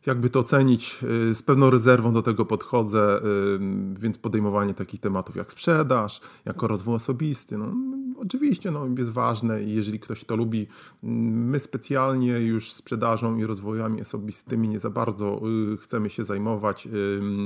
jakby 0.05 0.29
to 0.29 0.39
ocenić, 0.39 0.99
y, 1.29 1.33
z 1.33 1.43
pewną 1.43 1.69
rezerwą 1.69 2.13
do 2.13 2.21
tego 2.21 2.45
podchodzę, 2.45 3.19
y, 3.19 3.59
więc 3.99 4.17
podejmowanie 4.17 4.73
takich 4.73 4.99
tematów 4.99 5.35
jak 5.35 5.51
sprzedaż, 5.51 6.21
jako 6.45 6.67
rozwój 6.67 6.95
osobisty, 6.95 7.57
no, 7.57 7.73
oczywiście 8.17 8.71
no, 8.71 8.87
jest 8.97 9.09
ważne 9.09 9.63
i 9.63 9.75
jeżeli 9.75 9.99
ktoś 9.99 10.23
to 10.23 10.35
lubi, 10.35 10.67
my 11.03 11.59
specjalnie 11.59 12.39
już 12.39 12.73
sprzedażą 12.73 13.37
i 13.37 13.45
rozwojami 13.45 14.01
osobistymi 14.01 14.69
nie 14.69 14.79
za 14.79 14.89
bardzo 14.89 15.41
y, 15.73 15.77
chcemy 15.77 16.09
się 16.09 16.23
zajmować. 16.23 16.87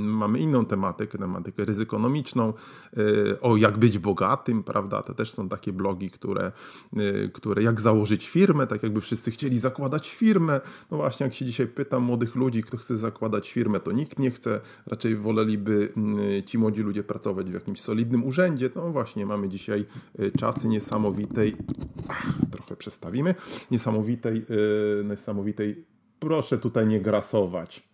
Mamy 0.04 0.38
inną 0.38 0.64
tematykę, 0.64 1.18
tematykę 1.18 1.64
ryzykonomiczną, 1.64 2.52
o 3.40 3.56
jak 3.56 3.78
być 3.78 3.98
bogatym, 3.98 4.62
prawda? 4.62 5.02
To 5.02 5.14
też 5.14 5.32
są 5.32 5.48
takie 5.48 5.72
blogi, 5.72 6.10
które, 6.10 6.52
które 7.32 7.62
jak 7.62 7.80
założyć 7.80 8.28
firmę, 8.28 8.66
tak 8.66 8.82
jakby 8.82 9.00
wszyscy 9.00 9.30
chcieli 9.30 9.58
zakładać 9.58 10.10
firmę. 10.10 10.60
No 10.90 10.96
właśnie, 10.96 11.24
jak 11.24 11.34
się 11.34 11.44
dzisiaj 11.44 11.66
pytam 11.66 12.02
młodych 12.02 12.34
ludzi, 12.34 12.43
ludzi, 12.44 12.62
kto 12.62 12.76
chce 12.76 12.96
zakładać 12.96 13.52
firmę, 13.52 13.80
to 13.80 13.92
nikt 13.92 14.18
nie 14.18 14.30
chce. 14.30 14.60
Raczej 14.86 15.16
woleliby 15.16 15.92
mm, 15.96 16.18
ci 16.42 16.58
młodzi 16.58 16.82
ludzie 16.82 17.04
pracować 17.04 17.50
w 17.50 17.54
jakimś 17.54 17.80
solidnym 17.80 18.24
urzędzie. 18.24 18.70
No 18.76 18.90
właśnie, 18.92 19.26
mamy 19.26 19.48
dzisiaj 19.48 19.84
y, 20.20 20.32
czasy 20.38 20.68
niesamowitej, 20.68 21.56
ach, 22.08 22.32
trochę 22.50 22.76
przestawimy, 22.76 23.34
niesamowitej, 23.70 24.46
yy, 24.48 25.04
niesamowitej, 25.10 25.84
proszę 26.18 26.58
tutaj 26.58 26.86
nie 26.86 27.00
grasować. 27.00 27.88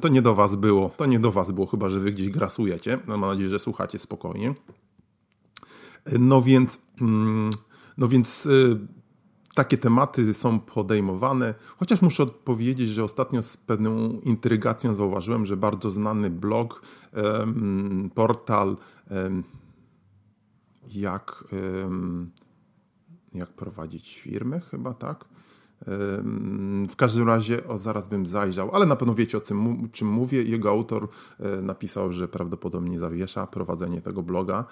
To 0.00 0.08
nie 0.08 0.22
do 0.22 0.34
Was 0.34 0.56
było, 0.56 0.90
to 0.96 1.06
nie 1.06 1.18
do 1.18 1.32
Was 1.32 1.50
było, 1.50 1.66
chyba 1.66 1.88
że 1.88 2.00
Wy 2.00 2.12
gdzieś 2.12 2.30
grasujecie. 2.30 2.98
No, 3.06 3.18
mam 3.18 3.30
nadzieję, 3.30 3.48
że 3.48 3.58
słuchacie 3.58 3.98
spokojnie. 3.98 4.54
No 6.18 6.42
więc, 6.42 6.78
mm, 7.00 7.50
no 7.98 8.08
więc 8.08 8.46
y, 8.46 8.78
takie 9.60 9.78
tematy 9.78 10.34
są 10.34 10.60
podejmowane, 10.60 11.54
chociaż 11.76 12.02
muszę 12.02 12.22
odpowiedzieć, 12.22 12.88
że 12.88 13.04
ostatnio 13.04 13.42
z 13.42 13.56
pewną 13.56 14.20
intrygacją 14.20 14.94
zauważyłem, 14.94 15.46
że 15.46 15.56
bardzo 15.56 15.90
znany 15.90 16.30
blog, 16.30 16.82
portal, 18.14 18.76
jak, 20.88 21.44
jak 23.34 23.50
prowadzić 23.50 24.20
firmy, 24.20 24.60
chyba 24.60 24.94
tak. 24.94 25.24
W 26.90 26.96
każdym 26.96 27.26
razie, 27.26 27.66
o, 27.66 27.78
zaraz 27.78 28.08
bym 28.08 28.26
zajrzał, 28.26 28.70
ale 28.74 28.86
na 28.86 28.96
pewno 28.96 29.14
wiecie 29.14 29.38
o 29.38 29.40
czym, 29.40 29.88
czym 29.92 30.08
mówię. 30.08 30.42
Jego 30.42 30.70
autor 30.70 31.08
e, 31.38 31.62
napisał, 31.62 32.12
że 32.12 32.28
prawdopodobnie 32.28 32.98
zawiesza 32.98 33.46
prowadzenie 33.46 34.00
tego 34.00 34.22
bloga 34.22 34.64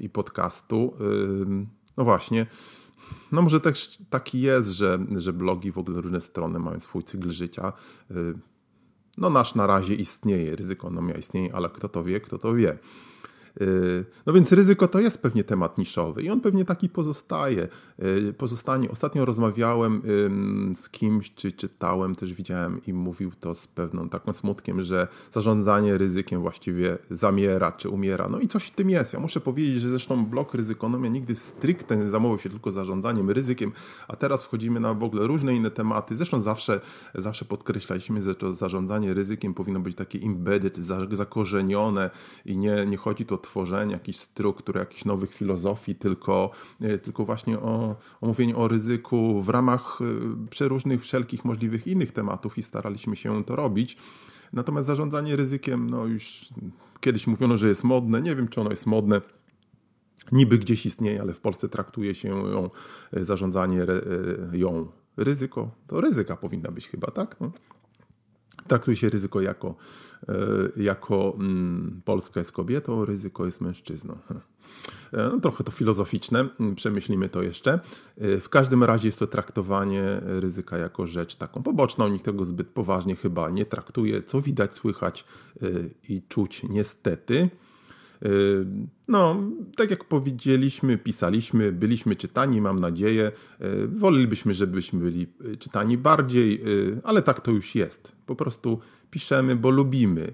i 0.00 0.08
podcastu. 0.08 0.94
No 1.96 2.04
właśnie, 2.04 2.46
no 3.32 3.42
może 3.42 3.60
też 3.60 3.98
taki 4.10 4.40
jest, 4.40 4.70
że, 4.70 4.98
że 5.16 5.32
blogi, 5.32 5.72
w 5.72 5.78
ogóle 5.78 6.00
różne 6.00 6.20
strony 6.20 6.58
mają 6.58 6.80
swój 6.80 7.04
cykl 7.04 7.30
życia. 7.30 7.72
Y, 8.10 8.34
no 9.18 9.30
nasz 9.30 9.54
na 9.54 9.66
razie 9.66 9.94
istnieje, 9.94 10.56
ryzykonomia 10.56 11.14
istnieje, 11.14 11.54
ale 11.54 11.68
kto 11.68 11.88
to 11.88 12.04
wie, 12.04 12.20
kto 12.20 12.38
to 12.38 12.54
wie. 12.54 12.78
Y, 13.60 14.04
no 14.26 14.32
więc 14.32 14.52
ryzyko 14.52 14.88
to 14.88 15.00
jest 15.00 15.18
pewnie 15.18 15.44
temat 15.44 15.78
niszowy 15.78 16.22
i 16.22 16.30
on 16.30 16.40
pewnie 16.40 16.64
taki 16.64 16.88
pozostaje. 16.88 17.68
Y, 18.02 18.32
pozostanie. 18.32 18.90
Ostatnio 18.90 19.24
rozmawiałem 19.24 20.02
z 20.74 20.88
kimś, 20.88 21.34
czy 21.34 21.52
czytałem, 21.52 22.14
też 22.14 22.34
widziałem 22.34 22.80
i 22.86 22.92
mówił 22.92 23.30
to 23.40 23.54
z 23.54 23.66
pewną 23.66 24.08
taką 24.08 24.32
smutkiem, 24.32 24.82
że 24.82 25.08
zarządzanie 25.30 25.98
ryzykiem 25.98 26.40
właściwie 26.40 26.98
zamiera, 27.10 27.72
czy 27.72 27.88
umiera. 27.88 28.28
No 28.28 28.40
i 28.40 28.48
coś 28.48 28.64
w 28.64 28.70
tym 28.70 28.90
jest. 28.90 29.12
Ja 29.12 29.20
muszę 29.20 29.40
powiedzieć, 29.40 29.80
że 29.80 29.88
zresztą 29.88 30.26
blok 30.26 30.54
ryzykonomia 30.54 31.08
nigdy 31.08 31.34
stricte 31.34 31.96
nie 31.96 32.38
się 32.38 32.50
tylko 32.50 32.70
zarządzaniem 32.70 33.30
ryzykiem, 33.30 33.72
a 34.08 34.16
teraz 34.16 34.44
wchodzimy 34.44 34.80
na 34.80 34.94
w 34.94 35.04
ogóle 35.04 35.26
różne 35.26 35.54
inne 35.54 35.70
tematy. 35.70 36.16
Zresztą 36.16 36.40
zawsze, 36.40 36.80
zawsze 37.14 37.44
podkreślaliśmy, 37.44 38.22
że 38.22 38.34
to 38.34 38.54
zarządzanie 38.54 39.14
ryzykiem 39.14 39.54
powinno 39.54 39.80
być 39.80 39.96
takie 39.96 40.18
embedded, 40.18 40.76
zakorzenione 41.12 42.10
i 42.44 42.56
nie, 42.56 42.86
nie 42.86 42.96
chodzi 42.96 43.26
tu 43.26 43.34
o 43.34 43.38
tworzenia 43.40 43.92
jakichś 43.92 44.18
struktur, 44.18 44.76
jakichś 44.76 45.04
nowych 45.04 45.34
filozofii, 45.34 45.94
tylko, 45.94 46.50
e, 46.80 46.98
tylko 46.98 47.24
właśnie 47.24 47.58
o, 47.58 47.96
o 48.20 48.26
mówieniu 48.26 48.58
o 48.58 48.68
ryzyku 48.68 49.42
w 49.42 49.48
ramach 49.48 49.98
e, 50.00 50.46
przeróżnych, 50.50 51.02
wszelkich 51.02 51.44
możliwych 51.44 51.86
innych 51.86 52.12
tematów 52.12 52.58
i 52.58 52.62
staraliśmy 52.62 53.16
się 53.16 53.44
to 53.44 53.56
robić. 53.56 53.96
Natomiast 54.52 54.86
zarządzanie 54.86 55.36
ryzykiem, 55.36 55.90
no 55.90 56.06
już 56.06 56.48
kiedyś 57.00 57.26
mówiono, 57.26 57.56
że 57.56 57.68
jest 57.68 57.84
modne. 57.84 58.22
Nie 58.22 58.36
wiem, 58.36 58.48
czy 58.48 58.60
ono 58.60 58.70
jest 58.70 58.86
modne. 58.86 59.20
Niby 60.32 60.58
gdzieś 60.58 60.86
istnieje, 60.86 61.20
ale 61.20 61.32
w 61.32 61.40
Polsce 61.40 61.68
traktuje 61.68 62.14
się 62.14 62.28
ją, 62.28 62.70
e, 63.12 63.24
zarządzanie 63.24 63.86
ją 64.52 64.88
ryzyko. 65.16 65.70
To 65.86 66.00
ryzyka 66.00 66.36
powinna 66.36 66.70
być 66.70 66.88
chyba, 66.88 67.10
tak? 67.10 67.36
No 67.40 67.52
traktuje 68.70 68.96
się 68.96 69.08
ryzyko 69.08 69.40
jako, 69.40 69.74
e, 70.28 70.34
jako 70.76 71.34
mm, 71.36 72.02
Polska 72.04 72.40
jest 72.40 72.52
kobietą, 72.52 73.04
ryzyko 73.04 73.46
jest 73.46 73.60
mężczyzną. 73.60 74.18
E, 75.12 75.30
no, 75.32 75.40
trochę 75.40 75.64
to 75.64 75.72
filozoficzne, 75.72 76.48
mm, 76.60 76.74
przemyślimy 76.74 77.28
to 77.28 77.42
jeszcze. 77.42 77.80
E, 78.18 78.40
w 78.40 78.48
każdym 78.48 78.84
razie 78.84 79.08
jest 79.08 79.18
to 79.18 79.26
traktowanie 79.26 80.02
ryzyka 80.22 80.78
jako 80.78 81.06
rzecz 81.06 81.36
taką 81.36 81.62
poboczną, 81.62 82.08
nikt 82.08 82.24
tego 82.24 82.44
zbyt 82.44 82.68
poważnie 82.68 83.16
chyba 83.16 83.50
nie 83.50 83.64
traktuje, 83.64 84.22
co 84.22 84.40
widać, 84.40 84.74
słychać 84.74 85.24
i 86.08 86.22
czuć 86.28 86.62
niestety. 86.62 87.50
No, 89.08 89.36
tak 89.76 89.90
jak 89.90 90.04
powiedzieliśmy, 90.04 90.98
pisaliśmy, 90.98 91.72
byliśmy 91.72 92.16
czytani, 92.16 92.60
mam 92.60 92.80
nadzieję. 92.80 93.32
Wolelibyśmy, 93.88 94.54
żebyśmy 94.54 95.00
byli 95.00 95.26
czytani 95.58 95.98
bardziej, 95.98 96.62
ale 97.04 97.22
tak 97.22 97.40
to 97.40 97.50
już 97.50 97.74
jest. 97.74 98.12
Po 98.26 98.36
prostu 98.36 98.78
piszemy, 99.10 99.56
bo 99.56 99.70
lubimy. 99.70 100.32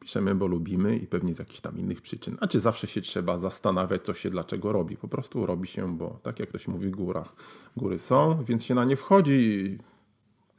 Piszemy, 0.00 0.34
bo 0.34 0.46
lubimy 0.46 0.96
i 0.96 1.06
pewnie 1.06 1.34
z 1.34 1.38
jakichś 1.38 1.60
tam 1.60 1.78
innych 1.78 2.00
przyczyn. 2.00 2.36
A 2.40 2.46
czy 2.46 2.60
zawsze 2.60 2.86
się 2.86 3.00
trzeba 3.00 3.38
zastanawiać, 3.38 4.02
co 4.02 4.14
się 4.14 4.30
dlaczego 4.30 4.72
robi. 4.72 4.96
Po 4.96 5.08
prostu 5.08 5.46
robi 5.46 5.68
się, 5.68 5.96
bo 5.96 6.20
tak 6.22 6.40
jak 6.40 6.48
ktoś 6.48 6.68
mówi, 6.68 6.90
góra, 6.90 7.24
góry 7.76 7.98
są, 7.98 8.44
więc 8.44 8.64
się 8.64 8.74
na 8.74 8.84
nie 8.84 8.96
wchodzi 8.96 9.78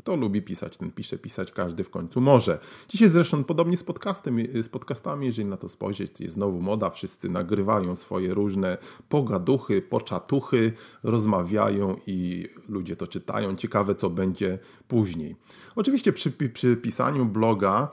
kto 0.09 0.15
lubi 0.15 0.41
pisać, 0.41 0.77
ten 0.77 0.91
pisze, 0.91 1.17
pisać 1.17 1.51
każdy 1.51 1.83
w 1.83 1.89
końcu 1.89 2.21
może. 2.21 2.59
Dzisiaj 2.87 3.09
zresztą 3.09 3.43
podobnie 3.43 3.77
z, 3.77 3.83
podcastem, 3.83 4.37
z 4.63 4.69
podcastami, 4.69 5.25
jeżeli 5.25 5.47
na 5.47 5.57
to 5.57 5.69
spojrzeć, 5.69 6.21
jest 6.21 6.33
znowu 6.33 6.61
moda, 6.61 6.89
wszyscy 6.89 7.29
nagrywają 7.29 7.95
swoje 7.95 8.33
różne 8.33 8.77
pogaduchy, 9.09 9.81
poczatuchy, 9.81 10.73
rozmawiają 11.03 11.97
i 12.07 12.49
ludzie 12.69 12.95
to 12.95 13.07
czytają. 13.07 13.55
Ciekawe, 13.55 13.95
co 13.95 14.09
będzie 14.09 14.59
później. 14.87 15.35
Oczywiście 15.75 16.13
przy, 16.13 16.31
przy 16.31 16.77
pisaniu 16.77 17.25
bloga 17.25 17.91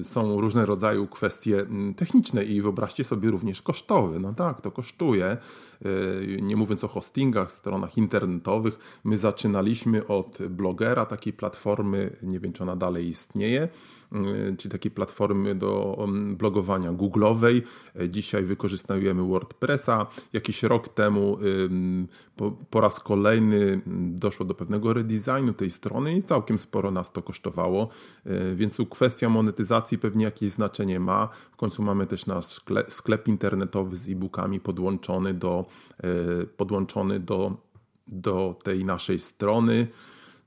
y, 0.00 0.04
są 0.04 0.40
różne 0.40 0.66
rodzaju 0.66 1.06
kwestie 1.06 1.66
techniczne 1.96 2.44
i 2.44 2.62
wyobraźcie 2.62 3.04
sobie 3.04 3.30
również 3.30 3.62
kosztowe. 3.62 4.18
No 4.18 4.34
tak, 4.34 4.60
to 4.60 4.70
kosztuje. 4.70 5.36
Y, 5.86 6.38
nie 6.42 6.56
mówiąc 6.56 6.84
o 6.84 6.88
hostingach, 6.88 7.52
stronach 7.52 7.96
internetowych, 7.98 8.78
my 9.04 9.18
zaczynaliśmy 9.18 10.06
od 10.06 10.38
blogera, 10.50 11.01
takiej 11.06 11.32
platformy, 11.32 12.16
nie 12.22 12.40
wiem 12.40 12.52
czy 12.52 12.62
ona 12.62 12.76
dalej 12.76 13.08
istnieje, 13.08 13.68
y, 14.12 14.56
czyli 14.58 14.72
takiej 14.72 14.90
platformy 14.90 15.54
do 15.54 15.96
um, 15.98 16.36
blogowania 16.36 16.92
Google'owej. 16.92 17.62
Dzisiaj 18.08 18.44
wykorzystujemy 18.44 19.22
WordPressa. 19.22 20.06
Jakiś 20.32 20.62
rok 20.62 20.88
temu 20.88 21.38
po, 22.70 22.80
raz 22.80 23.00
kolejny 23.00 23.80
doszło 24.14 24.46
do 24.46 24.54
pewnego 24.54 24.92
redesignu 24.92 25.52
tej 25.52 25.70
strony 25.70 26.16
i 26.16 26.22
całkiem 26.22 26.58
sporo 26.58 26.90
nas 26.90 27.12
to 27.12 27.22
kosztowało, 27.22 27.88
y, 28.26 28.56
więc 28.56 28.76
tu 28.76 28.86
kwestia 28.86 29.28
monetyzacji 29.28 29.98
pewnie 29.98 30.24
jakieś 30.24 30.50
znaczenie 30.50 31.00
ma. 31.00 31.28
W 31.52 31.56
końcu 31.56 31.82
mamy 31.82 32.06
też 32.06 32.26
nasz 32.26 32.46
sklep 32.88 33.28
internetowy 33.28 33.96
z 33.96 34.08
e-bookami 34.08 34.60
podłączony 34.60 35.34
do, 35.34 35.66
y, 36.42 36.46
podłączony 36.46 37.20
do, 37.20 37.56
do 38.08 38.56
tej 38.62 38.84
naszej 38.84 39.18
strony. 39.18 39.86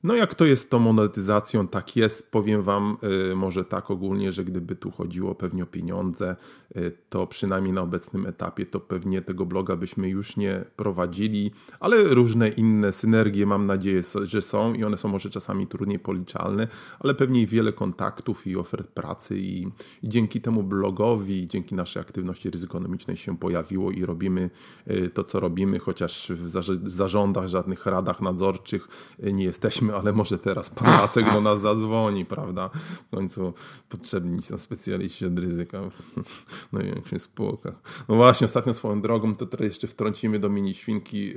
No 0.05 0.15
jak 0.15 0.35
to 0.35 0.45
jest 0.45 0.65
z 0.65 0.69
tą 0.69 0.79
monetyzacją, 0.79 1.67
tak 1.67 1.95
jest. 1.95 2.31
Powiem 2.31 2.61
Wam 2.61 2.97
y, 3.31 3.35
może 3.35 3.65
tak 3.65 3.91
ogólnie, 3.91 4.31
że 4.31 4.43
gdyby 4.43 4.75
tu 4.75 4.91
chodziło 4.91 5.35
pewnie 5.35 5.63
o 5.63 5.65
pieniądze, 5.65 6.35
y, 6.77 6.91
to 7.09 7.27
przynajmniej 7.27 7.73
na 7.73 7.81
obecnym 7.81 8.25
etapie 8.25 8.65
to 8.65 8.79
pewnie 8.79 9.21
tego 9.21 9.45
bloga 9.45 9.75
byśmy 9.75 10.09
już 10.09 10.37
nie 10.37 10.65
prowadzili, 10.75 11.51
ale 11.79 12.03
różne 12.03 12.49
inne 12.49 12.91
synergie 12.91 13.45
mam 13.45 13.65
nadzieję, 13.65 14.01
że 14.23 14.41
są 14.41 14.73
i 14.73 14.83
one 14.83 14.97
są 14.97 15.09
może 15.09 15.29
czasami 15.29 15.67
trudniej 15.67 15.99
policzalne, 15.99 16.67
ale 16.99 17.15
pewnie 17.15 17.47
wiele 17.47 17.73
kontaktów 17.73 18.47
i 18.47 18.55
ofert 18.57 18.87
pracy 18.87 19.39
i, 19.39 19.67
i 20.03 20.09
dzięki 20.09 20.41
temu 20.41 20.63
blogowi, 20.63 21.47
dzięki 21.47 21.75
naszej 21.75 22.01
aktywności 22.01 22.49
ryzykonomicznej 22.49 23.17
się 23.17 23.37
pojawiło 23.37 23.91
i 23.91 24.05
robimy 24.05 24.49
y, 24.91 25.09
to, 25.09 25.23
co 25.23 25.39
robimy, 25.39 25.79
chociaż 25.79 26.31
w 26.35 26.89
zarządach, 26.89 27.47
żadnych 27.47 27.85
radach 27.85 28.21
nadzorczych 28.21 28.87
nie 29.33 29.43
jesteśmy 29.43 29.94
ale 29.95 30.13
może 30.13 30.37
teraz 30.37 30.69
pan 30.69 30.87
Jacek 30.87 31.33
do 31.33 31.41
nas 31.41 31.61
zadzwoni, 31.61 32.25
prawda? 32.25 32.69
W 33.07 33.15
końcu 33.15 33.53
potrzebni 33.89 34.41
są 34.41 34.57
specjaliści 34.57 35.25
od 35.25 35.39
ryzyka 35.39 35.81
w 36.69 36.73
największych 36.73 37.21
spółkach. 37.21 37.73
No 38.09 38.15
właśnie, 38.15 38.45
ostatnio 38.45 38.73
swoją 38.73 39.01
drogą, 39.01 39.35
to 39.35 39.45
teraz 39.45 39.65
jeszcze 39.65 39.87
wtrącimy 39.87 40.39
do 40.39 40.49
mini 40.49 40.73
świnki, 40.73 41.33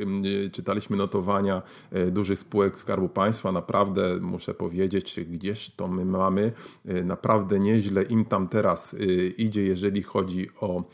czytaliśmy 0.53 0.97
notowania 0.97 1.63
e, 1.91 2.11
dużych 2.11 2.39
spółek 2.39 2.77
Skarbu 2.77 3.09
Państwa, 3.09 3.53
naprawdę 3.53 4.19
muszę 4.21 4.55
powiedzieć, 4.55 5.21
gdzieś 5.31 5.71
to 5.71 5.89
my 5.89 6.05
mamy, 6.05 6.53
e, 6.85 7.05
naprawdę 7.05 7.61
nieźle 7.61 8.03
im 8.03 8.25
tam 8.25 8.47
teraz 8.47 8.97
idzie, 9.39 9.63
jeżeli 9.63 10.03
chodzi 10.03 10.49
o, 10.61 10.85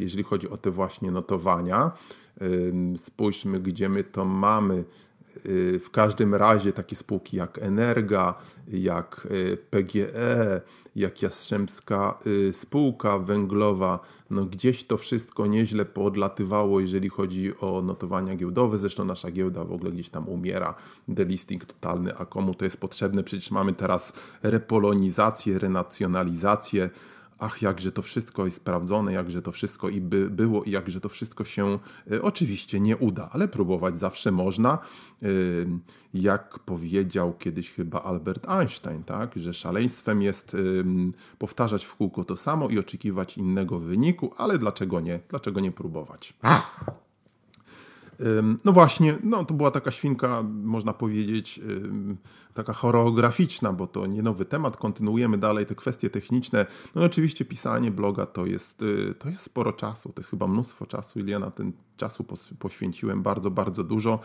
jeżeli 0.00 0.24
chodzi 0.24 0.48
o 0.48 0.56
te 0.56 0.70
właśnie 0.70 1.10
notowania. 1.10 1.90
Spójrzmy, 2.96 3.60
gdzie 3.60 3.88
my 3.88 4.04
to 4.04 4.24
mamy 4.24 4.84
Y, 4.84 4.84
w 5.84 5.90
każdym 5.92 6.34
razie 6.34 6.72
takie 6.72 6.96
spółki 6.96 7.36
jak 7.36 7.58
Energa, 7.58 8.34
jak 8.68 9.28
y, 9.30 9.56
PGE, 9.70 10.60
jak 10.96 11.22
Jastrzębska 11.22 12.18
y, 12.26 12.52
Spółka 12.52 13.18
Węglowa, 13.18 13.98
no 14.30 14.44
gdzieś 14.44 14.84
to 14.84 14.96
wszystko 14.96 15.46
nieźle 15.46 15.84
podlatywało, 15.84 16.80
jeżeli 16.80 17.08
chodzi 17.08 17.52
o 17.60 17.82
notowania 17.82 18.36
giełdowe. 18.36 18.78
Zresztą 18.78 19.04
nasza 19.04 19.30
giełda 19.30 19.64
w 19.64 19.72
ogóle 19.72 19.90
gdzieś 19.90 20.10
tam 20.10 20.28
umiera, 20.28 20.74
delisting 21.08 21.64
totalny, 21.64 22.16
a 22.16 22.26
komu 22.26 22.54
to 22.54 22.64
jest 22.64 22.80
potrzebne? 22.80 23.24
Przecież 23.24 23.50
mamy 23.50 23.72
teraz 23.72 24.12
repolonizację, 24.42 25.58
renacjonalizację, 25.58 26.90
ach, 27.42 27.62
jakże 27.62 27.92
to 27.92 28.02
wszystko 28.02 28.44
jest 28.44 28.56
sprawdzone, 28.56 29.12
jakże 29.12 29.42
to 29.42 29.52
wszystko 29.52 29.88
i 29.88 30.00
by 30.00 30.30
było, 30.30 30.64
i 30.64 30.70
jakże 30.70 31.00
to 31.00 31.08
wszystko 31.08 31.44
się 31.44 31.78
y, 32.12 32.22
oczywiście 32.22 32.80
nie 32.80 32.96
uda, 32.96 33.28
ale 33.32 33.48
próbować 33.48 33.98
zawsze 33.98 34.32
można. 34.32 34.78
Y, 35.22 35.66
jak 36.14 36.58
powiedział 36.58 37.34
kiedyś 37.38 37.70
chyba 37.70 38.02
Albert 38.02 38.48
Einstein, 38.48 39.04
tak, 39.04 39.32
że 39.36 39.54
szaleństwem 39.54 40.22
jest 40.22 40.56
powtarzać 41.38 41.84
w 41.84 41.96
kółko 41.96 42.24
to 42.24 42.36
samo 42.36 42.68
i 42.68 42.78
oczekiwać 42.78 43.38
innego 43.38 43.78
wyniku, 43.78 44.34
ale 44.36 44.58
dlaczego 44.58 45.00
nie? 45.00 45.20
Dlaczego 45.28 45.60
nie 45.60 45.72
próbować? 45.72 46.34
No 48.64 48.72
właśnie, 48.72 49.18
no 49.22 49.44
to 49.44 49.54
była 49.54 49.70
taka 49.70 49.90
świnka, 49.90 50.42
można 50.42 50.92
powiedzieć, 50.92 51.60
taka 52.54 52.72
choreograficzna, 52.72 53.72
bo 53.72 53.86
to 53.86 54.06
nie 54.06 54.22
nowy 54.22 54.44
temat. 54.44 54.76
Kontynuujemy 54.76 55.38
dalej 55.38 55.66
te 55.66 55.74
kwestie 55.74 56.10
techniczne. 56.10 56.66
No 56.94 57.02
i 57.02 57.04
oczywiście 57.04 57.44
pisanie 57.44 57.90
bloga 57.90 58.26
to 58.26 58.46
jest, 58.46 58.82
y, 58.82 59.14
to 59.18 59.28
jest 59.28 59.42
sporo 59.42 59.72
czasu, 59.72 60.12
to 60.12 60.20
jest 60.20 60.30
chyba 60.30 60.46
mnóstwo 60.46 60.86
czasu. 60.86 61.20
Ile 61.20 61.30
ja 61.30 61.38
na 61.38 61.50
ten 61.50 61.72
czasu 61.96 62.24
poświęciłem 62.58 63.22
bardzo, 63.22 63.50
bardzo 63.50 63.84
dużo 63.84 64.18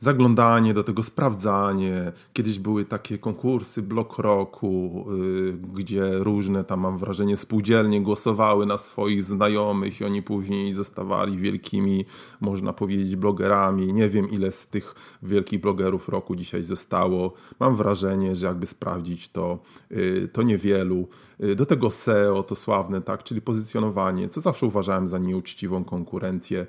zaglądanie 0.00 0.74
do 0.74 0.84
tego, 0.84 1.02
sprawdzanie. 1.02 2.12
Kiedyś 2.32 2.58
były 2.58 2.84
takie 2.84 3.18
konkursy 3.18 3.82
blok 3.82 4.18
roku, 4.18 5.06
yy, 5.18 5.52
gdzie 5.74 6.18
różne 6.18 6.64
tam 6.64 6.80
mam 6.80 6.98
wrażenie 6.98 7.36
spółdzielnie 7.36 8.00
głosowały 8.00 8.66
na 8.66 8.78
swoich 8.78 9.22
znajomych 9.22 10.00
i 10.00 10.04
oni 10.04 10.22
później 10.22 10.72
zostawali 10.72 11.38
wielkimi, 11.38 12.04
można 12.40 12.72
powiedzieć, 12.72 13.16
blogerami. 13.16 13.92
Nie 13.92 14.08
wiem 14.08 14.30
ile 14.30 14.50
z 14.50 14.66
tych 14.66 14.94
wielkich 15.22 15.60
blogerów 15.60 16.08
roku 16.08 16.36
dzisiaj 16.36 16.62
zostało. 16.62 17.32
Mam 17.60 17.76
wrażenie, 17.76 18.36
że 18.36 18.46
jakby 18.46 18.66
sprawdzić 18.66 19.28
to, 19.28 19.58
yy, 19.90 20.28
to 20.32 20.42
niewielu. 20.42 21.08
Yy, 21.38 21.56
do 21.56 21.66
tego 21.66 21.90
SEO 21.90 22.42
to 22.42 22.54
sławne, 22.54 23.02
tak, 23.02 23.24
czyli 23.24 23.42
pozycjonowanie, 23.42 24.28
co 24.28 24.40
zawsze 24.40 24.66
uważałem 24.66 25.08
za 25.08 25.18
nieuczciwą 25.18 25.84
konkurencję, 25.84 26.66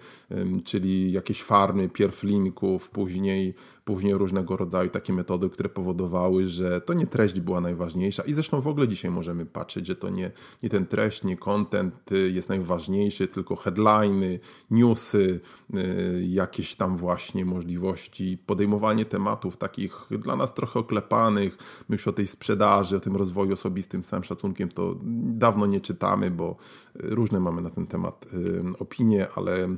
czyli 0.66 1.12
jakieś 1.12 1.44
farmy 1.44 1.90
pierw 1.90 2.24
linków, 2.24 2.90
później 2.90 3.54
później, 3.88 4.14
różnego 4.14 4.58
rodzaju 4.58 4.90
takie 4.90 5.14
metody, 5.14 5.50
które 5.50 5.70
powodowały, 5.70 6.48
że 6.48 6.82
to 6.82 6.94
nie 6.94 7.08
treść 7.08 7.40
była 7.40 7.62
najważniejsza. 7.62 8.24
I 8.24 8.34
zresztą 8.34 8.62
w 8.62 8.68
ogóle 8.68 8.88
dzisiaj 8.88 9.12
możemy 9.12 9.46
patrzeć, 9.46 9.88
że 9.88 9.96
to 9.96 10.10
nie, 10.10 10.32
nie 10.64 10.70
ten 10.70 10.86
treść, 10.86 11.24
nie 11.24 11.38
content 11.38 12.12
y, 12.12 12.32
jest 12.32 12.50
najważniejszy, 12.50 13.28
tylko 13.28 13.56
headliny, 13.56 14.40
newsy, 14.72 15.40
y, 15.78 16.26
jakieś 16.28 16.76
tam 16.76 16.98
właśnie 16.98 17.46
możliwości, 17.46 18.38
podejmowanie 18.46 19.06
tematów 19.06 19.58
takich 19.58 20.08
dla 20.12 20.36
nas 20.36 20.54
trochę 20.54 20.80
oklepanych, 20.80 21.58
my 21.90 21.96
już 21.96 22.08
o 22.08 22.14
tej 22.14 22.28
sprzedaży, 22.28 22.98
o 22.98 23.00
tym 23.00 23.16
rozwoju 23.16 23.54
osobistym 23.54 24.04
z 24.04 24.08
całym 24.08 24.24
szacunkiem 24.24 24.70
to 24.70 24.96
dawno 25.44 25.66
nie 25.66 25.82
czytamy, 25.82 26.32
bo 26.32 26.56
różne 26.96 27.40
mamy 27.40 27.62
na 27.62 27.70
ten 27.70 27.88
temat 27.88 28.26
y, 28.34 28.64
opinie, 28.80 29.28
ale 29.36 29.78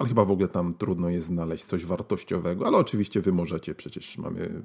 ale 0.00 0.08
chyba 0.08 0.24
w 0.24 0.30
ogóle 0.30 0.48
tam 0.48 0.72
trudno 0.72 1.08
jest 1.08 1.26
znaleźć 1.26 1.64
coś 1.64 1.84
wartościowego, 1.84 2.66
ale 2.66 2.78
oczywiście 2.78 3.20
wy 3.20 3.32
możecie, 3.32 3.74
przecież 3.74 4.18
mamy 4.18 4.62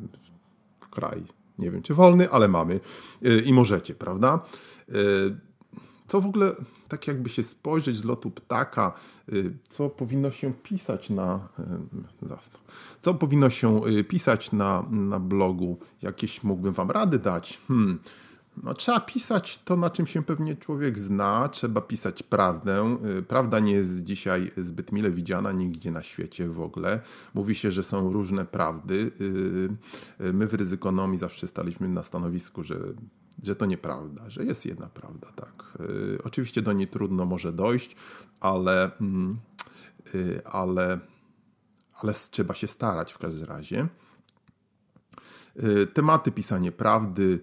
kraj, 0.91 1.23
nie 1.59 1.71
wiem 1.71 1.81
czy 1.81 1.93
wolny, 1.93 2.29
ale 2.31 2.47
mamy 2.47 2.79
y, 3.25 3.41
i 3.45 3.53
możecie, 3.53 3.95
prawda? 3.95 4.39
Y, 4.89 4.93
co 6.07 6.21
w 6.21 6.25
ogóle, 6.25 6.55
tak 6.87 7.07
jakby 7.07 7.29
się 7.29 7.43
spojrzeć 7.43 7.95
z 7.95 8.03
lotu 8.03 8.31
ptaka, 8.31 8.93
y, 9.33 9.57
co 9.69 9.89
powinno 9.89 10.31
się 10.31 10.53
pisać 10.53 11.09
na, 11.09 11.49
co 13.01 13.13
powinno 13.13 13.49
się 13.49 13.81
pisać 14.07 14.51
na, 14.51 14.85
na 14.91 15.19
blogu, 15.19 15.79
jakieś 16.01 16.43
mógłbym 16.43 16.73
wam 16.73 16.91
rady 16.91 17.19
dać. 17.19 17.59
Hmm. 17.67 17.99
No, 18.63 18.73
trzeba 18.73 18.99
pisać 18.99 19.57
to, 19.57 19.75
na 19.75 19.89
czym 19.89 20.07
się 20.07 20.23
pewnie 20.23 20.55
człowiek 20.55 20.99
zna, 20.99 21.49
trzeba 21.49 21.81
pisać 21.81 22.23
prawdę. 22.23 22.97
Y, 23.19 23.23
prawda 23.23 23.59
nie 23.59 23.71
jest 23.71 24.03
dzisiaj 24.03 24.51
zbyt 24.57 24.91
mile 24.91 25.11
widziana 25.11 25.51
nigdzie 25.51 25.91
na 25.91 26.03
świecie 26.03 26.49
w 26.49 26.61
ogóle. 26.61 27.01
Mówi 27.33 27.55
się, 27.55 27.71
że 27.71 27.83
są 27.83 28.13
różne 28.13 28.45
prawdy. 28.45 29.11
Y, 29.21 30.25
y, 30.25 30.33
my 30.33 30.47
w 30.47 30.53
ryzykonomii 30.53 31.19
zawsze 31.19 31.47
staliśmy 31.47 31.89
na 31.89 32.03
stanowisku, 32.03 32.63
że 32.63 32.79
że 33.43 33.55
to 33.55 33.65
nieprawda, 33.65 34.29
że 34.29 34.43
jest 34.43 34.65
jedna 34.65 34.87
prawda, 34.87 35.27
tak. 35.35 35.77
Oczywiście 36.23 36.61
do 36.61 36.73
niej 36.73 36.87
trudno 36.87 37.25
może 37.25 37.53
dojść, 37.53 37.95
ale, 38.39 38.91
mm, 39.01 39.37
ale, 40.45 40.99
ale 41.93 42.13
trzeba 42.31 42.53
się 42.53 42.67
starać 42.67 43.13
w 43.13 43.17
każdym 43.17 43.47
razie. 43.47 43.87
Y, 45.63 45.87
tematy, 45.87 46.31
pisanie 46.31 46.71
prawdy, 46.71 47.39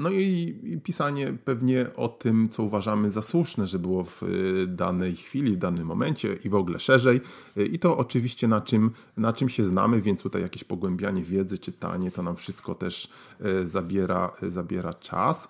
no 0.00 0.10
i 0.10 0.54
pisanie 0.82 1.34
pewnie 1.44 1.86
o 1.96 2.08
tym, 2.08 2.48
co 2.48 2.62
uważamy 2.62 3.10
za 3.10 3.22
słuszne, 3.22 3.66
że 3.66 3.78
było 3.78 4.04
w 4.04 4.22
y, 4.22 4.66
danej 4.66 5.16
chwili, 5.16 5.52
w 5.52 5.56
danym 5.56 5.86
momencie 5.86 6.38
i 6.44 6.48
w 6.48 6.54
ogóle 6.54 6.80
szerzej. 6.80 7.20
Y, 7.56 7.66
I 7.66 7.78
to 7.78 7.98
oczywiście 7.98 8.48
na 8.48 8.60
czym, 8.60 8.90
na 9.16 9.32
czym 9.32 9.48
się 9.48 9.64
znamy, 9.64 10.00
więc 10.00 10.22
tutaj 10.22 10.42
jakieś 10.42 10.64
pogłębianie 10.64 11.22
wiedzy, 11.22 11.58
czytanie, 11.58 12.10
to 12.10 12.22
nam 12.22 12.36
wszystko 12.36 12.74
też 12.74 13.08
zabiera, 13.64 14.32
zabiera 14.42 14.94
czas. 14.94 15.48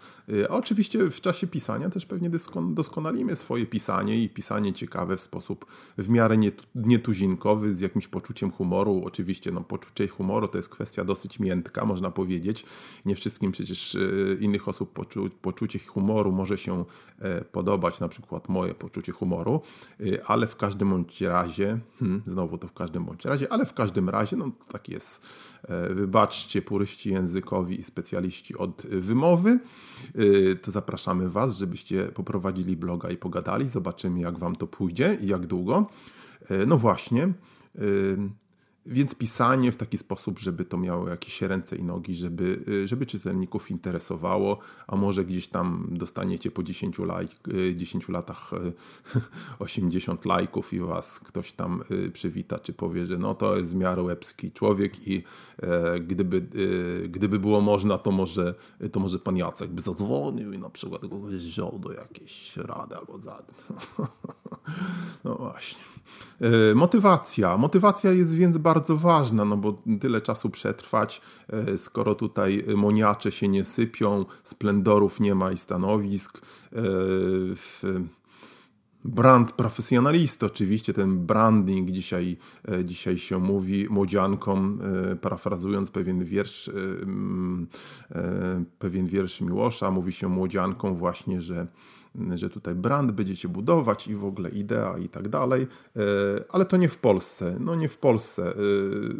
A 0.51 0.55
oczywiście 0.55 1.11
w 1.11 1.21
czasie 1.21 1.47
pisania 1.47 1.91
też 1.91 2.07
pewnie 2.07 2.31
doskonalimy 2.75 3.37
swoje 3.37 3.67
pisanie 3.67 4.23
i 4.23 4.29
pisanie 4.29 4.73
ciekawe 4.73 5.17
w 5.17 5.21
sposób 5.21 5.67
w 5.99 6.09
miarę 6.09 6.37
nietuzinkowy, 6.75 7.75
z 7.75 7.81
jakimś 7.81 8.09
poczuciem 8.09 8.51
humoru. 8.51 9.03
Oczywiście 9.05 9.53
no, 9.53 9.61
poczucie 9.61 10.09
humoru 10.09 10.49
to 10.49 10.59
jest 10.59 10.69
kwestia 10.69 10.82
kwestia 10.83 11.05
dosyć 11.05 11.40
miętka, 11.40 11.87
można 11.87 12.11
powiedzieć. 12.11 12.64
Nie 13.07 13.14
wszystkim 13.14 13.53
przecież 13.53 13.95
e, 13.95 13.99
innych 14.40 14.68
osób 14.68 14.92
poczu 14.92 15.31
poczucie 15.42 15.79
humoru 15.79 16.33
może 16.33 16.59
się 16.59 16.85
e, 17.18 17.45
podobać, 17.45 18.01
na 18.01 18.09
przykład 18.09 18.49
moje 18.49 18.75
poczucie 18.75 19.12
humoru, 19.12 19.61
e, 20.01 20.25
ale 20.27 20.47
w 20.47 20.57
każdym 20.57 20.90
bądź 20.90 21.21
razie, 21.21 21.79
hmm, 21.99 22.23
znowu 22.27 22.59
to 22.59 22.68
w 22.68 22.73
każdym 22.73 23.05
bądź 23.05 23.25
razie, 23.25 23.53
ale 23.53 23.66
w 23.66 23.75
każdym 23.75 24.09
razie, 24.09 24.37
no 24.37 24.51
tak 24.73 24.88
jest. 24.88 25.27
Wybaczcie 25.90 26.62
puryści 26.62 27.11
językowi 27.11 27.81
i 27.81 27.83
specjaliści 27.83 28.57
od 28.57 28.83
wymowy. 28.87 29.59
To 30.62 30.71
zapraszamy 30.71 31.29
Was, 31.29 31.59
żebyście 31.59 32.05
poprowadzili 32.05 32.77
bloga 32.77 33.11
i 33.11 33.16
pogadali. 33.16 33.66
Zobaczymy, 33.66 34.21
jak 34.21 34.38
Wam 34.38 34.57
to 34.57 34.66
pójdzie 34.66 35.18
i 35.21 35.27
jak 35.27 35.47
długo. 35.47 35.87
No 36.66 36.79
właśnie. 36.79 37.33
Więc 38.87 39.14
pisanie 39.14 39.73
w 39.73 39.77
taki 39.77 39.99
sposób, 39.99 40.38
żeby 40.38 40.64
to 40.64 40.77
miało 40.77 41.09
jakieś 41.09 41.42
ręce 41.42 41.77
i 41.77 41.85
nogi, 41.85 42.14
żeby, 42.14 42.64
y, 42.68 42.88
żeby 42.88 43.07
czytelników 43.07 43.71
interesowało, 43.71 44.59
a 44.87 44.97
może 44.97 45.25
gdzieś 45.25 45.49
tam 45.49 45.88
dostaniecie 45.90 46.51
po 46.51 46.62
10, 46.62 46.99
lajk, 46.99 47.31
10 47.75 48.09
y, 48.09 48.12
latach 48.12 48.51
80 49.59 50.25
y, 50.25 50.29
lajków 50.33 50.73
i 50.73 50.81
was 50.81 51.21
ktoś 51.21 51.53
tam 51.53 51.83
przywita, 52.12 52.59
czy 52.59 52.73
powie, 52.73 53.07
że 53.07 53.18
no 53.18 53.35
to 53.35 53.57
jest 53.57 53.73
w 53.73 53.75
miarę 53.75 54.03
łebski 54.03 54.53
człowiek 54.53 55.09
i 55.09 55.23
e, 55.62 56.01
gdyby, 56.01 56.47
gdyby 57.09 57.38
było 57.38 57.61
można, 57.61 57.99
to 57.99 58.11
może, 58.11 58.55
to 58.92 59.01
może 59.01 59.18
pan 59.18 59.37
Jacek 59.37 59.71
by 59.71 59.83
zadzwonił 59.83 60.53
i 60.53 60.59
na 60.59 60.71
przykład 60.71 61.01
kogoś 61.01 61.33
wziął 61.33 61.79
do 61.79 61.92
jakiejś 61.92 62.57
rady 62.57 62.97
albo 62.97 63.18
za. 63.18 63.42
No 65.25 65.35
właśnie. 65.35 65.92
E, 66.42 66.75
motywacja. 66.75 67.59
Motywacja 67.59 68.12
jest 68.12 68.35
więc 68.35 68.59
bardzo 68.59 68.96
ważna, 68.96 69.44
no 69.44 69.57
bo 69.57 69.83
tyle 70.01 70.20
czasu 70.20 70.51
przetrwać, 70.51 71.20
e, 71.48 71.79
skoro 71.79 72.14
tutaj 72.14 72.64
moniacze 72.77 73.33
się 73.33 73.48
nie 73.48 73.64
sypią, 73.64 74.25
splendorów 74.44 75.20
nie 75.20 75.35
ma 75.35 75.53
i 75.53 75.57
stanowisk. 75.57 76.40
E, 76.72 76.83
brand 79.05 79.53
profesjonalisty, 79.53 80.46
oczywiście 80.46 80.92
ten 80.92 81.27
branding 81.27 81.90
dzisiaj, 81.90 82.37
dzisiaj 82.85 83.18
się 83.18 83.38
mówi 83.38 83.87
młodziankom, 83.90 84.79
parafrazując 85.20 85.90
pewien 85.90 86.25
wiersz, 86.25 86.70
pewien 88.79 89.07
wiersz 89.07 89.40
Miłosza, 89.40 89.90
mówi 89.90 90.12
się 90.12 90.29
młodziankom 90.29 90.96
właśnie, 90.96 91.40
że 91.40 91.66
że 92.35 92.51
tutaj 92.51 92.75
brand 92.75 93.12
będziecie 93.12 93.48
budować 93.48 94.09
i 94.09 94.14
w 94.14 94.25
ogóle 94.25 94.48
idea 94.48 94.98
i 94.98 95.09
tak 95.09 95.29
dalej, 95.29 95.66
e, 95.96 96.01
ale 96.48 96.64
to 96.64 96.77
nie 96.77 96.88
w 96.88 96.98
Polsce. 96.98 97.57
No 97.61 97.75
nie 97.75 97.88
w 97.88 97.98
Polsce. 97.98 98.55